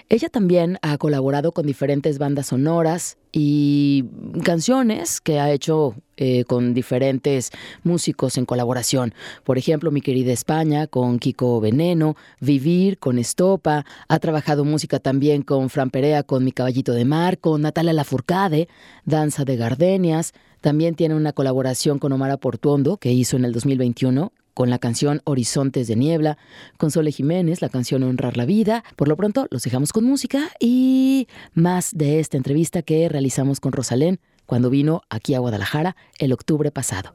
Ella 0.09 0.29
también 0.29 0.77
ha 0.83 0.99
colaborado 0.99 1.53
con 1.53 1.67
diferentes 1.67 2.19
bandas 2.19 2.49
sonoras 2.49 3.17
y 3.31 4.07
canciones 4.43 5.21
que 5.21 5.39
ha 5.39 5.53
hecho 5.53 5.95
eh, 6.17 6.43
con 6.43 6.75
diferentes 6.75 7.53
músicos 7.85 8.37
en 8.37 8.45
colaboración. 8.45 9.15
Por 9.45 9.57
ejemplo, 9.57 9.93
Mi 9.93 10.01
querida 10.01 10.33
España 10.33 10.89
con 10.89 11.21
Kiko 11.21 11.61
Veneno, 11.61 12.17
Vivir 12.41 12.99
con 12.99 13.21
Estopa, 13.21 13.87
ha 14.09 14.19
trabajado 14.19 14.65
música 14.65 14.99
también 14.99 15.43
con 15.43 15.71
Fran 15.71 15.91
Perea 15.91 16.25
con 16.25 16.43
Mi 16.43 16.51
caballito 16.51 16.93
de 16.93 17.05
mar, 17.05 17.39
con 17.39 17.63
Natalia 17.63 17.93
Lafourcade, 17.93 18.69
Danza 19.05 19.45
de 19.45 19.57
Gardenias. 19.57 20.33
También 20.61 20.95
tiene 20.95 21.15
una 21.15 21.33
colaboración 21.33 21.99
con 21.99 22.13
Omar 22.13 22.39
Portuondo 22.39 22.99
que 22.99 23.13
hizo 23.13 23.37
en 23.37 23.45
el 23.45 23.53
2021 23.53 24.33
con 24.55 24.69
la 24.69 24.79
canción 24.79 25.23
Horizontes 25.25 25.89
de 25.89 25.97
Niebla, 25.97 26.37
con 26.77 26.91
Sole 26.91 27.13
Jiménez, 27.13 27.63
la 27.63 27.71
canción 27.71 28.03
Honrar 28.03 28.37
la 28.37 28.45
Vida. 28.45 28.85
Por 28.97 29.09
lo 29.09 29.17
pronto, 29.17 29.47
los 29.51 29.63
dejamos 29.63 29.93
con 29.93 30.05
música 30.05 30.51
y 30.59 31.29
más 31.55 31.93
de 31.95 32.21
esta 32.21 32.37
entrevista 32.37 32.83
que 32.83 33.09
realizamos 33.09 33.61
con 33.61 33.73
Rosalén 33.73 34.21
cuando 34.45 34.69
vino 34.69 35.03
aquí 35.09 35.35
a 35.35 35.39
Guadalajara 35.39 35.97
el 36.19 36.33
octubre 36.33 36.71
pasado. 36.71 37.15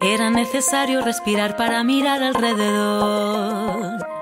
Era 0.00 0.30
necesario 0.30 1.00
respirar 1.00 1.56
para 1.56 1.82
mirar 1.84 2.22
alrededor. 2.22 4.21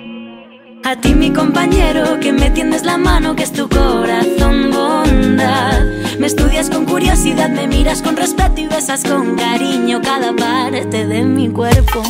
A 0.83 0.95
ti 0.95 1.13
mi 1.13 1.31
compañero 1.31 2.19
que 2.19 2.31
me 2.31 2.49
tiendes 2.49 2.83
la 2.83 2.97
mano 2.97 3.35
que 3.35 3.43
es 3.43 3.51
tu 3.51 3.69
corazón 3.69 4.71
bondad 4.71 5.83
Me 6.19 6.27
estudias 6.27 6.69
con 6.69 6.85
curiosidad, 6.85 7.49
me 7.49 7.67
miras 7.67 8.01
con 8.01 8.17
respeto 8.17 8.61
y 8.61 8.67
besas 8.67 9.03
con 9.03 9.35
cariño 9.35 10.01
cada 10.01 10.33
parte 10.33 11.05
de 11.07 11.23
mi 11.23 11.49
cuerpo 11.49 12.01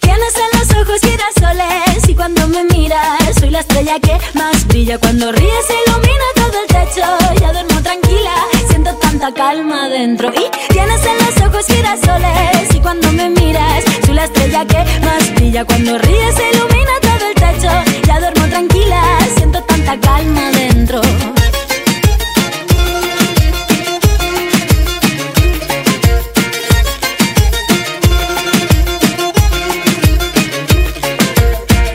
Tienes 0.00 0.34
en 0.36 0.58
los 0.58 0.70
ojos 0.82 1.00
girasoles 1.00 2.08
y 2.08 2.14
cuando 2.14 2.46
me 2.48 2.64
miras 2.64 3.26
la 3.56 3.60
estrella 3.60 3.98
que 4.00 4.18
más 4.34 4.66
brilla 4.66 4.98
cuando 4.98 5.32
ríes 5.32 5.66
ilumina 5.86 6.24
todo 6.34 6.60
el 6.60 6.66
techo. 6.66 7.06
Ya 7.40 7.52
duermo 7.52 7.75
tranquila, 7.86 8.34
siento 8.68 8.94
tanta 8.96 9.32
calma 9.32 9.88
dentro 9.88 10.28
y 10.30 10.72
tienes 10.72 11.00
en 11.06 11.16
los 11.24 11.46
ojos 11.46 11.66
girasoles 11.66 12.74
y 12.74 12.80
cuando 12.80 13.12
me 13.12 13.30
miras 13.30 13.84
soy 14.04 14.14
la 14.14 14.24
estrella 14.24 14.64
que 14.66 14.84
más 15.04 15.34
brilla 15.36 15.64
cuando 15.64 15.96
ríes 15.98 16.34
ilumina 16.52 16.94
todo 17.00 17.28
el 17.28 17.34
techo. 17.34 17.70
Ya 18.08 18.18
duermo 18.18 18.44
tranquila, 18.48 19.00
siento 19.36 19.62
tanta 19.62 20.00
calma 20.00 20.50
dentro. 20.50 21.00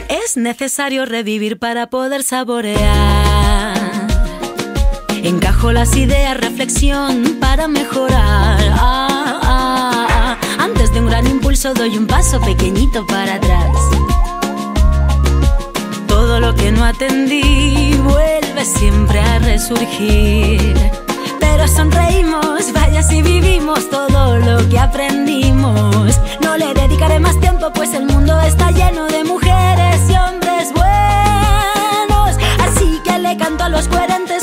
Es 0.08 0.36
necesario 0.38 1.04
revivir 1.04 1.58
para 1.58 1.88
poder 1.88 2.22
saborear. 2.22 3.81
Encajo 5.22 5.70
las 5.70 5.96
ideas, 5.96 6.36
reflexión 6.36 7.36
para 7.40 7.68
mejorar. 7.68 8.58
Ah, 8.72 9.40
ah, 9.42 10.06
ah. 10.10 10.38
Antes 10.58 10.92
de 10.92 10.98
un 11.00 11.06
gran 11.06 11.28
impulso 11.28 11.72
doy 11.74 11.96
un 11.96 12.08
paso 12.08 12.40
pequeñito 12.40 13.06
para 13.06 13.34
atrás. 13.34 13.70
Todo 16.08 16.40
lo 16.40 16.54
que 16.56 16.72
no 16.72 16.84
atendí 16.84 17.94
vuelve 18.02 18.64
siempre 18.64 19.20
a 19.20 19.38
resurgir. 19.38 20.74
Pero 21.38 21.68
sonreímos, 21.68 22.72
vaya 22.72 23.02
si 23.04 23.22
vivimos 23.22 23.88
todo 23.90 24.38
lo 24.38 24.68
que 24.68 24.78
aprendimos. 24.78 26.18
No 26.40 26.56
le 26.56 26.74
dedicaré 26.74 27.20
más 27.20 27.38
tiempo, 27.38 27.72
pues 27.72 27.94
el 27.94 28.06
mundo 28.06 28.40
está 28.40 28.72
lleno 28.72 29.06
de 29.06 29.22
mujeres 29.22 30.00
y 30.10 30.16
hombres 30.16 30.72
buenos. 30.72 32.36
Así 32.58 33.00
que 33.04 33.18
le 33.20 33.36
canto 33.36 33.64
a 33.64 33.68
los 33.68 33.86
coherentes, 33.86 34.42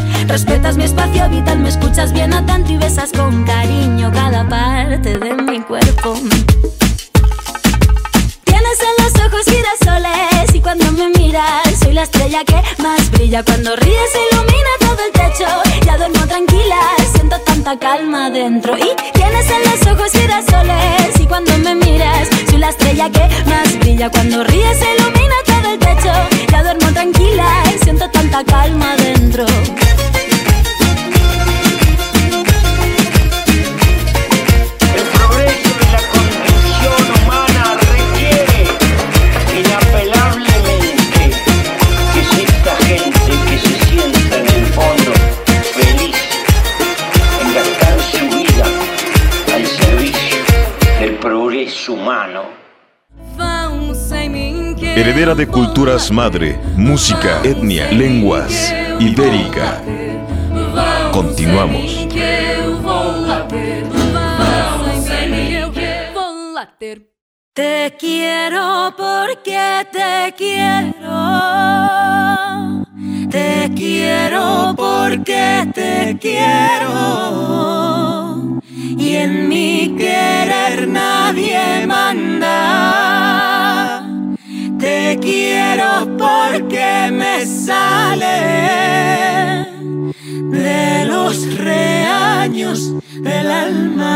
Respetas 0.31 0.77
mi 0.77 0.85
espacio 0.85 1.27
vital, 1.27 1.59
me 1.59 1.67
escuchas 1.67 2.13
bien 2.13 2.33
atento 2.33 2.71
y 2.71 2.77
besas 2.77 3.11
con 3.11 3.43
cariño 3.43 4.09
cada 4.13 4.47
parte 4.47 5.17
de 5.17 5.33
mi 5.33 5.59
cuerpo. 5.59 6.13
Tienes 8.45 8.79
en 8.79 9.03
los 9.03 9.25
ojos 9.25 9.43
girasoles 9.43 10.55
y 10.55 10.61
cuando 10.61 10.89
me 10.93 11.09
miras 11.09 11.77
soy 11.83 11.91
la 11.91 12.03
estrella 12.03 12.45
que 12.45 12.61
más 12.81 13.11
brilla. 13.11 13.43
Cuando 13.43 13.75
ríes 13.75 14.11
ilumina 14.31 14.69
todo 14.79 14.99
el 15.05 15.11
techo. 15.11 15.47
Ya 15.85 15.97
duermo 15.97 16.25
tranquila, 16.25 16.79
siento 17.13 17.37
tanta 17.41 17.77
calma 17.77 18.29
dentro. 18.29 18.77
Y 18.77 18.95
tienes 19.11 19.51
en 19.51 19.69
los 19.69 19.85
ojos 19.93 20.13
girasoles 20.13 21.19
y 21.19 21.25
cuando 21.25 21.57
me 21.57 21.75
miras 21.75 22.29
soy 22.49 22.59
la 22.59 22.69
estrella 22.69 23.09
que 23.09 23.27
más 23.49 23.77
brilla. 23.79 24.09
Cuando 24.09 24.45
ríes 24.45 24.79
ilumina 24.79 25.35
todo 25.45 25.73
el 25.73 25.77
techo. 25.79 26.13
Ya 26.49 26.63
duermo 26.63 26.89
tranquila, 26.93 27.63
siento 27.83 28.09
tanta 28.11 28.45
calma 28.45 28.95
dentro. 28.95 29.45
Humano. 51.87 52.43
Heredera 54.81 55.35
de 55.35 55.47
culturas 55.47 56.11
madre, 56.11 56.59
música, 56.75 57.41
etnia, 57.43 57.91
lenguas, 57.91 58.73
ibérica. 58.99 59.81
Continuamos. 61.11 62.07
Te 67.53 67.95
quiero 67.99 68.93
porque 68.97 69.85
te 69.91 70.33
quiero. 70.37 70.93
Te 73.29 73.69
quiero 73.75 74.73
porque 74.75 75.69
te 75.73 76.17
quiero. 76.19 76.91
Y 79.01 79.15
en 79.15 79.49
mi 79.49 79.95
querer 79.97 80.87
nadie 80.87 81.87
manda. 81.87 82.53
Te 84.77 85.17
quiero 85.19 86.15
porque 86.19 87.09
me 87.11 87.43
sale 87.47 88.37
de 90.51 91.05
los 91.05 91.57
reaños 91.57 92.93
del 93.23 93.47
alma. 93.49 94.13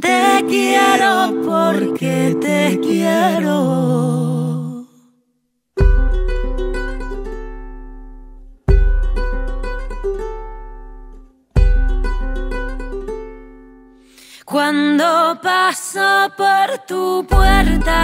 Te 0.00 0.44
quiero 0.48 1.42
porque 1.44 2.36
te 2.40 2.78
quiero. 2.80 4.19
Cuando 15.00 15.40
paso 15.40 16.28
por 16.36 16.78
tu 16.86 17.24
puerta, 17.26 17.98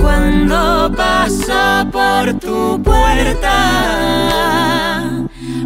cuando 0.00 0.92
paso 0.96 1.84
por 1.90 2.34
tu 2.38 2.80
puerta, 2.80 3.56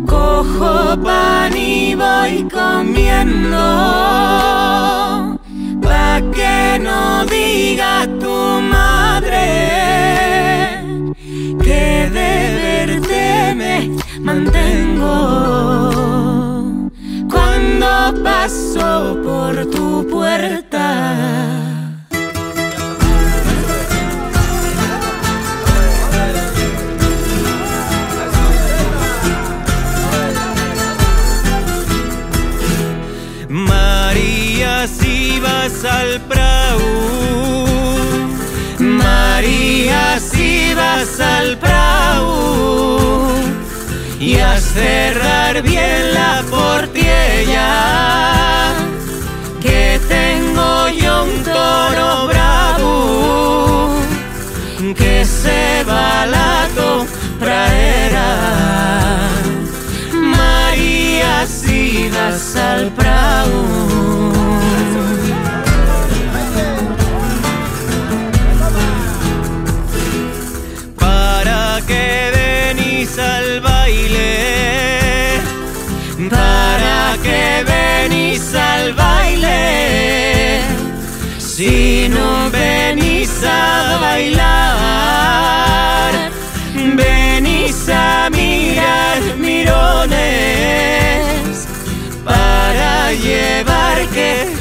cojo 0.07 0.97
pan 1.03 1.55
y 1.55 1.95
voy 1.95 2.49
comiendo, 2.49 3.59
pa' 5.83 6.23
que 6.33 6.79
no 6.81 7.27
diga 7.27 8.07
tu 8.19 8.63
madre 8.63 9.45
que 11.63 12.09
de 12.17 12.33
verte 12.63 13.55
me 13.55 13.91
mantengo 14.21 15.53
cuando 17.63 18.23
paso 18.23 19.19
por 19.23 19.67
tu 19.71 20.07
puerta. 20.09 20.83
María, 33.49 34.87
si 34.87 35.41
vas 35.41 35.85
al 35.85 36.21
Prau. 36.23 36.81
María, 38.79 40.19
si 40.19 40.75
vas 40.75 41.21
al 41.21 41.59
Prau. 41.59 42.62
Y 44.23 44.39
a 44.39 44.57
cerrar 44.57 45.63
bien 45.63 46.15
la 46.15 46.45
portiella. 46.49 47.69
Que 49.61 50.01
tengo 50.09 50.89
yo 50.91 51.25
un 51.25 51.43
toro 51.43 52.29
bravo. 52.29 53.97
Que 54.97 55.25
se 55.25 55.83
va 55.89 56.23
a 56.23 56.27
la 56.27 56.69
praera. 57.41 58.29
María, 60.13 61.45
si 61.45 62.09
vas 62.11 62.55
al 62.55 62.93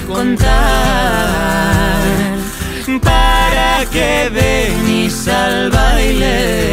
contar 0.08 0.92
para 3.02 3.86
que 3.92 4.30
venís 4.30 5.28
al 5.28 5.70
baile. 5.70 6.72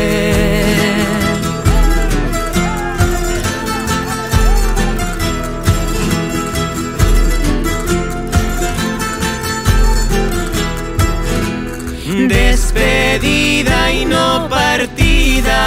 Despedida 12.28 13.92
y 13.92 14.04
no 14.04 14.48
partida. 14.48 15.60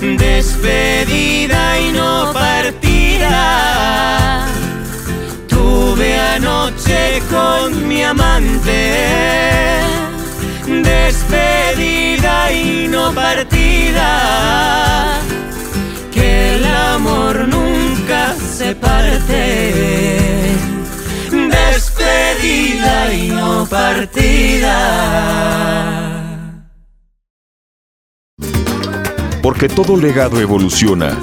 Despedida 0.00 1.78
y 1.80 1.92
no 1.92 2.32
partida. 2.32 3.00
Tuve 6.20 6.20
anoche 6.20 7.22
con 7.30 7.88
mi 7.88 8.02
amante. 8.02 8.92
Despedida 10.66 12.52
y 12.52 12.88
no 12.88 13.14
partida. 13.14 15.18
Que 16.12 16.56
el 16.56 16.66
amor 16.66 17.48
nunca 17.48 18.34
se 18.36 18.74
parte 18.74 20.58
despedida 21.30 23.14
y 23.14 23.30
no 23.30 23.66
partida. 23.66 24.76
Porque 29.42 29.68
todo 29.68 29.96
legado 29.96 30.40
evoluciona. 30.40 31.16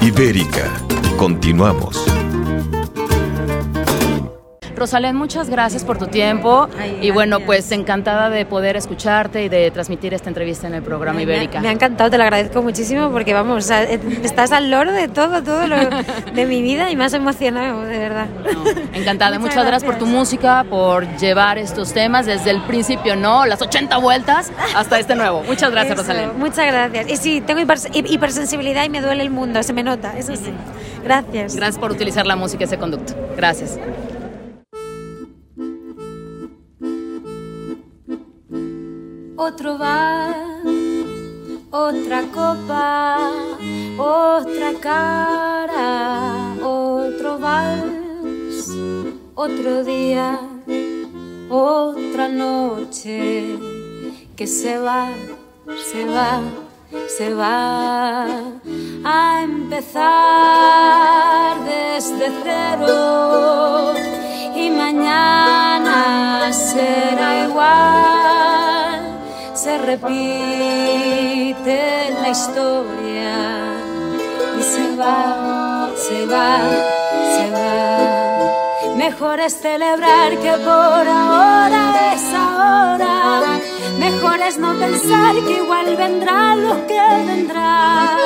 Ibérica. 0.00 0.70
Continuamos. 1.18 2.11
Rosalén, 4.82 5.14
muchas 5.14 5.48
gracias 5.48 5.84
por 5.84 5.96
tu 5.96 6.06
tiempo. 6.08 6.68
y 7.00 7.10
bueno, 7.12 7.38
pues 7.40 7.70
encantada 7.70 8.30
de 8.30 8.44
poder 8.44 8.76
escucharte 8.76 9.44
y 9.44 9.48
de 9.48 9.70
transmitir 9.70 10.12
esta 10.12 10.28
entrevista 10.28 10.66
en 10.66 10.74
el 10.74 10.82
programa 10.82 11.20
ha- 11.20 11.22
Ibérica. 11.22 11.60
Me 11.60 11.68
ha 11.68 11.72
encantado, 11.72 12.10
te 12.10 12.18
lo 12.18 12.24
agradezco 12.24 12.62
muchísimo 12.62 13.10
porque 13.10 13.32
vamos, 13.32 13.70
eh, 13.70 14.00
estás 14.24 14.50
al 14.50 14.70
loro 14.72 14.90
de 14.92 15.06
todo, 15.08 15.42
todo 15.42 15.66
lo 15.68 15.76
de 16.34 16.46
mi 16.46 16.62
vida 16.62 16.90
y 16.90 17.00
has 17.00 17.12
emocionado, 17.14 17.82
de 17.82 17.96
verdad. 17.98 18.26
Encantada. 18.92 19.38
Muchas 19.38 19.54
Muchas, 19.54 19.66
gracias 19.66 19.90
por 19.90 19.98
tu 20.00 20.06
música, 20.06 20.64
por 20.68 21.06
llevar 21.18 21.58
estos 21.58 21.92
temas 21.92 22.26
desde 22.26 22.50
el 22.50 22.60
principio, 22.62 23.14
¿no? 23.16 23.46
Las 23.46 23.60
80 23.62 23.96
vueltas 23.98 24.50
hasta 24.74 24.98
este 24.98 25.14
nuevo. 25.14 25.42
Muchas 25.44 25.70
gracias, 25.70 25.94
Eso, 25.98 26.02
Rosalén. 26.08 26.38
Muchas 26.38 26.66
gracias. 26.66 27.08
Y 27.10 27.16
sí, 27.16 27.40
tengo 27.40 27.60
hiper- 27.60 27.90
hipersensibilidad 28.10 28.84
y 28.84 28.88
me 28.88 29.00
duele 29.00 29.22
el 29.22 29.30
mundo, 29.30 29.62
se 29.62 29.72
me 29.72 29.82
nota, 29.84 30.16
eso 30.18 30.34
sí. 30.34 30.52
Gracias. 31.04 31.54
Gracias 31.56 31.78
por 31.78 31.90
utilizar 31.92 32.26
la 32.26 32.34
música, 32.36 32.64
ese 32.64 32.78
conducto. 32.78 33.14
Gracias. 33.36 33.78
Otro 39.44 39.76
bar, 39.76 40.36
otra 41.72 42.22
copa, 42.32 43.18
otra 43.98 44.72
cara, 44.80 46.54
otro 46.62 47.40
vals, 47.40 48.70
otro 49.34 49.82
día, 49.82 50.38
otra 51.50 52.28
noche 52.28 53.58
que 54.36 54.46
se 54.46 54.78
va, 54.78 55.08
se 55.90 56.04
va, 56.04 56.40
se 57.08 57.34
va 57.34 58.26
a 59.02 59.42
empezar 59.42 60.04
desde 61.64 62.30
cero. 62.44 63.92
Y 64.54 64.70
mañana 64.70 66.52
será 66.52 67.48
igual 67.48 68.81
se 69.62 69.78
repite 69.78 70.18
la 72.20 72.28
historia 72.30 73.74
y 74.58 74.62
se 74.62 74.96
va, 74.96 75.88
se 75.94 76.26
va, 76.26 76.58
se 77.36 77.50
va. 77.52 78.96
Mejor 78.96 79.38
es 79.38 79.52
celebrar 79.60 80.36
que 80.38 80.50
por 80.50 81.06
ahora 81.06 82.12
es 82.12 82.34
ahora. 82.34 83.60
Mejor 84.00 84.40
es 84.40 84.58
no 84.58 84.74
pensar 84.74 85.36
que 85.46 85.58
igual 85.58 85.94
vendrá 85.96 86.56
lo 86.56 86.84
que 86.88 87.00
vendrá. 87.24 88.18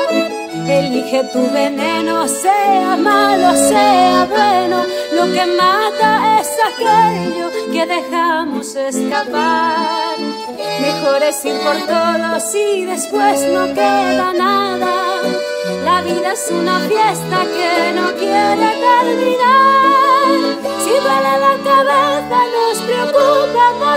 Elige 0.69 1.23
tu 1.33 1.49
veneno, 1.53 2.27
sea 2.27 2.97
malo, 2.97 3.57
sea 3.69 4.27
bueno. 4.29 4.83
Lo 5.12 5.33
que 5.33 5.47
mata 5.47 6.41
es 6.41 6.49
aquello 6.71 7.51
que 7.73 7.87
dejamos 7.87 8.75
escapar. 8.75 10.17
Mejor 10.81 11.23
es 11.23 11.45
ir 11.45 11.59
por 11.61 11.77
todos 11.87 12.55
y 12.55 12.85
después 12.85 13.41
no 13.53 13.67
queda 13.75 14.33
nada. 14.33 15.23
La 15.85 16.03
vida 16.03 16.33
es 16.33 16.51
una 16.51 16.81
fiesta 16.81 17.39
que 17.57 17.93
no 17.93 18.12
quiere 18.14 18.69
terminar. 18.89 19.87
Si 20.83 20.91
duele 20.91 21.35
la 21.47 21.57
cabeza, 21.64 22.46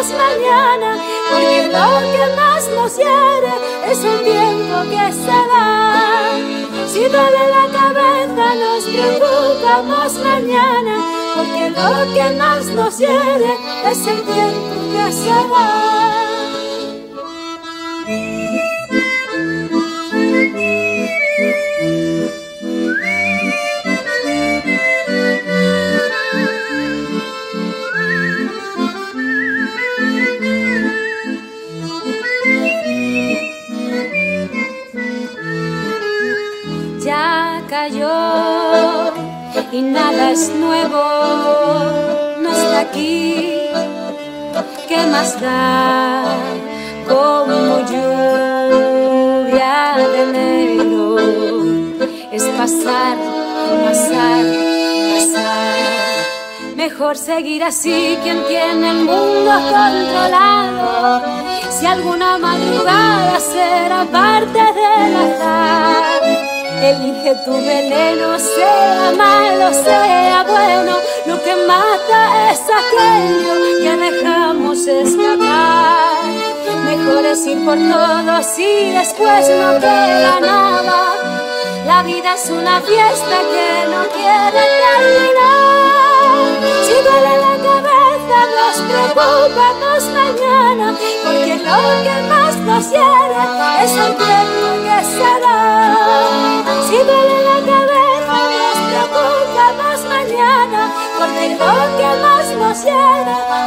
mañana. 0.07 0.97
Porque 1.29 1.67
lo 1.67 1.99
que 2.11 2.35
más 2.35 2.67
nos 2.69 2.95
hiere 2.97 3.53
es 3.85 4.03
el 4.03 4.23
tiempo 4.23 4.81
que 4.89 5.11
se 5.11 5.39
va. 5.51 6.37
Si 6.87 7.01
duele 7.01 7.43
la 7.55 7.65
cabeza, 7.77 8.55
nos 8.55 8.83
preocupamos 8.85 10.13
mañana. 10.23 10.95
Porque 11.35 11.69
lo 11.69 12.13
que 12.13 12.37
más 12.37 12.65
nos 12.67 12.97
hiere 12.97 13.57
es 13.85 14.07
el 14.07 14.21
tiempo 14.23 14.75
que 14.93 15.11
se 15.11 15.49
va. 15.51 16.28
Y 39.79 39.81
nada 39.81 40.31
es 40.31 40.49
nuevo, 40.55 41.03
no 42.41 42.49
está 42.51 42.79
aquí. 42.81 43.69
¿Qué 44.89 45.05
más 45.07 45.39
da? 45.39 46.35
Como 47.07 47.79
lluvia 47.91 49.75
de 50.11 50.21
enero 50.27 51.17
es 52.31 52.43
pasar, 52.59 53.17
pasar, 53.85 54.45
pasar. 55.13 55.77
Mejor 56.75 57.15
seguir 57.17 57.63
así, 57.63 58.17
quien 58.23 58.39
tiene 58.47 58.91
el 58.91 59.01
mundo 59.11 59.51
controlado. 59.75 61.21
Si 61.71 61.85
alguna 61.85 62.37
madrugada 62.37 63.39
será 63.39 64.03
parte 64.11 64.59
del 64.59 65.15
azar. 65.25 66.18
Elige 66.81 67.35
tu 67.43 67.51
veneno, 67.51 68.39
sea 68.39 69.13
malo, 69.17 69.73
sea 69.73 70.45
bueno. 70.47 70.95
Lo 71.25 71.43
que 71.43 71.55
mata 71.67 72.51
es 72.51 72.61
aquello 72.61 73.53
que 73.81 73.97
dejamos 73.97 74.87
escapar. 74.87 76.23
Mejor 76.85 77.25
es 77.25 77.45
ir 77.45 77.65
por 77.65 77.77
todos 77.77 78.59
y 78.59 78.91
después 78.91 79.49
no 79.49 79.79
queda 79.79 80.39
nada. 80.39 81.15
La 81.85 82.01
vida 82.03 82.33
es 82.35 82.49
una 82.49 82.79
fiesta 82.81 83.37
que 83.51 83.85
no 83.93 84.07
quiere 84.15 84.63
terminar. 84.85 86.29
Si 86.85 86.93
duele 86.93 87.33
la 87.45 87.55
cabeza, 87.67 88.39
nos 88.57 88.75
preocupamos 88.87 90.03
mañana. 90.13 90.95
Porque 91.23 91.55
lo 91.57 91.79
que 92.03 92.15
más 92.29 92.55
nos 92.55 92.89
hiere 92.89 93.83
es 93.83 93.91
el 93.97 94.15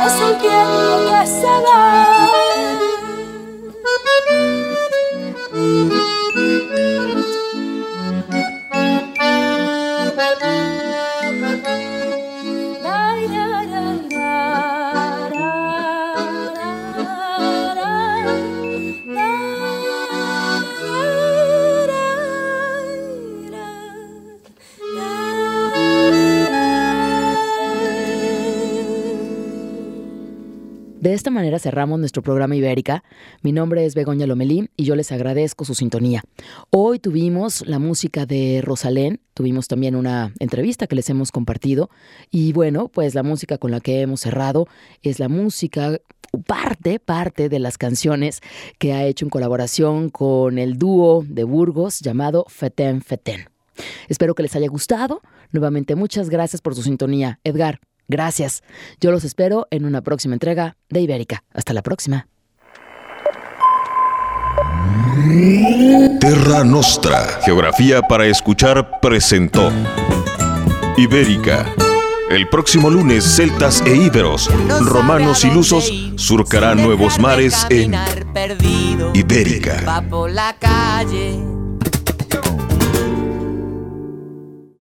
es 0.07 0.21
el 0.21 0.37
tiempo 0.39 1.27
se 1.27 1.47
da. 1.47 2.22
De 31.13 31.17
esta 31.17 31.31
manera 31.31 31.59
cerramos 31.59 32.01
nuestro 32.01 32.23
programa 32.23 32.57
Ibérica. 32.57 33.05
Mi 33.43 33.53
nombre 33.53 33.85
es 33.85 33.95
Begoña 33.95 34.27
Lomelí 34.27 34.71
y 34.79 34.85
yo 34.85 34.97
les 34.97 35.13
agradezco 35.13 35.67
su 35.67 35.75
sintonía. 35.75 36.23
Hoy 36.71 37.01
tuvimos 37.01 37.67
la 37.67 37.79
música 37.79 38.25
de 38.25 38.63
Rosalén, 38.65 39.21
tuvimos 39.35 39.69
también 39.69 39.95
una 39.95 40.33
entrevista 40.39 40.87
que 40.87 40.97
les 40.97 41.11
hemos 41.11 41.31
compartido 41.31 41.91
y 42.31 42.55
bueno, 42.55 42.89
pues 42.89 43.15
la 43.15 43.23
música 43.23 43.59
con 43.59 43.73
la 43.73 43.81
que 43.81 44.01
hemos 44.01 44.23
cerrado 44.23 44.69
es 45.03 45.19
la 45.19 45.29
música 45.29 45.99
parte, 46.47 46.99
parte 46.99 47.51
de 47.51 47.59
las 47.59 47.77
canciones 47.77 48.41
que 48.79 48.95
ha 48.95 49.05
hecho 49.05 49.27
en 49.27 49.29
colaboración 49.29 50.09
con 50.09 50.57
el 50.57 50.79
dúo 50.79 51.27
de 51.29 51.45
Burgos 51.45 52.01
llamado 52.01 52.47
Feten 52.49 53.03
Feten. 53.03 53.51
Espero 54.09 54.35
que 54.35 54.45
les 54.45 54.57
haya 54.57 54.69
gustado. 54.69 55.21
Nuevamente 55.51 55.95
muchas 55.95 56.31
gracias 56.31 56.63
por 56.63 56.75
su 56.75 56.83
sintonía. 56.83 57.39
Edgar, 57.45 57.81
Gracias. 58.13 58.63
Yo 59.01 59.11
los 59.11 59.25
espero 59.25 59.67
en 59.71 59.87
una 59.87 60.03
próxima 60.03 60.35
entrega 60.35 60.77
de 60.91 61.01
Ibérica. 61.01 61.45
Hasta 61.55 61.73
la 61.73 61.81
próxima. 61.81 62.29
Terra 66.21 66.63
Nostra, 66.63 67.41
Geografía 67.43 68.03
para 68.03 68.27
Escuchar, 68.27 69.01
presentó 69.01 69.73
Ibérica. 70.99 71.75
El 72.29 72.49
próximo 72.51 72.91
lunes, 72.91 73.25
celtas 73.25 73.83
e 73.87 73.97
íberos, 73.97 74.51
romanos 74.81 75.45
y 75.45 75.51
lusos 75.51 75.91
surcarán 76.17 76.83
nuevos 76.83 77.19
mares 77.19 77.67
en 77.71 77.95
Ibérica. 79.15 80.03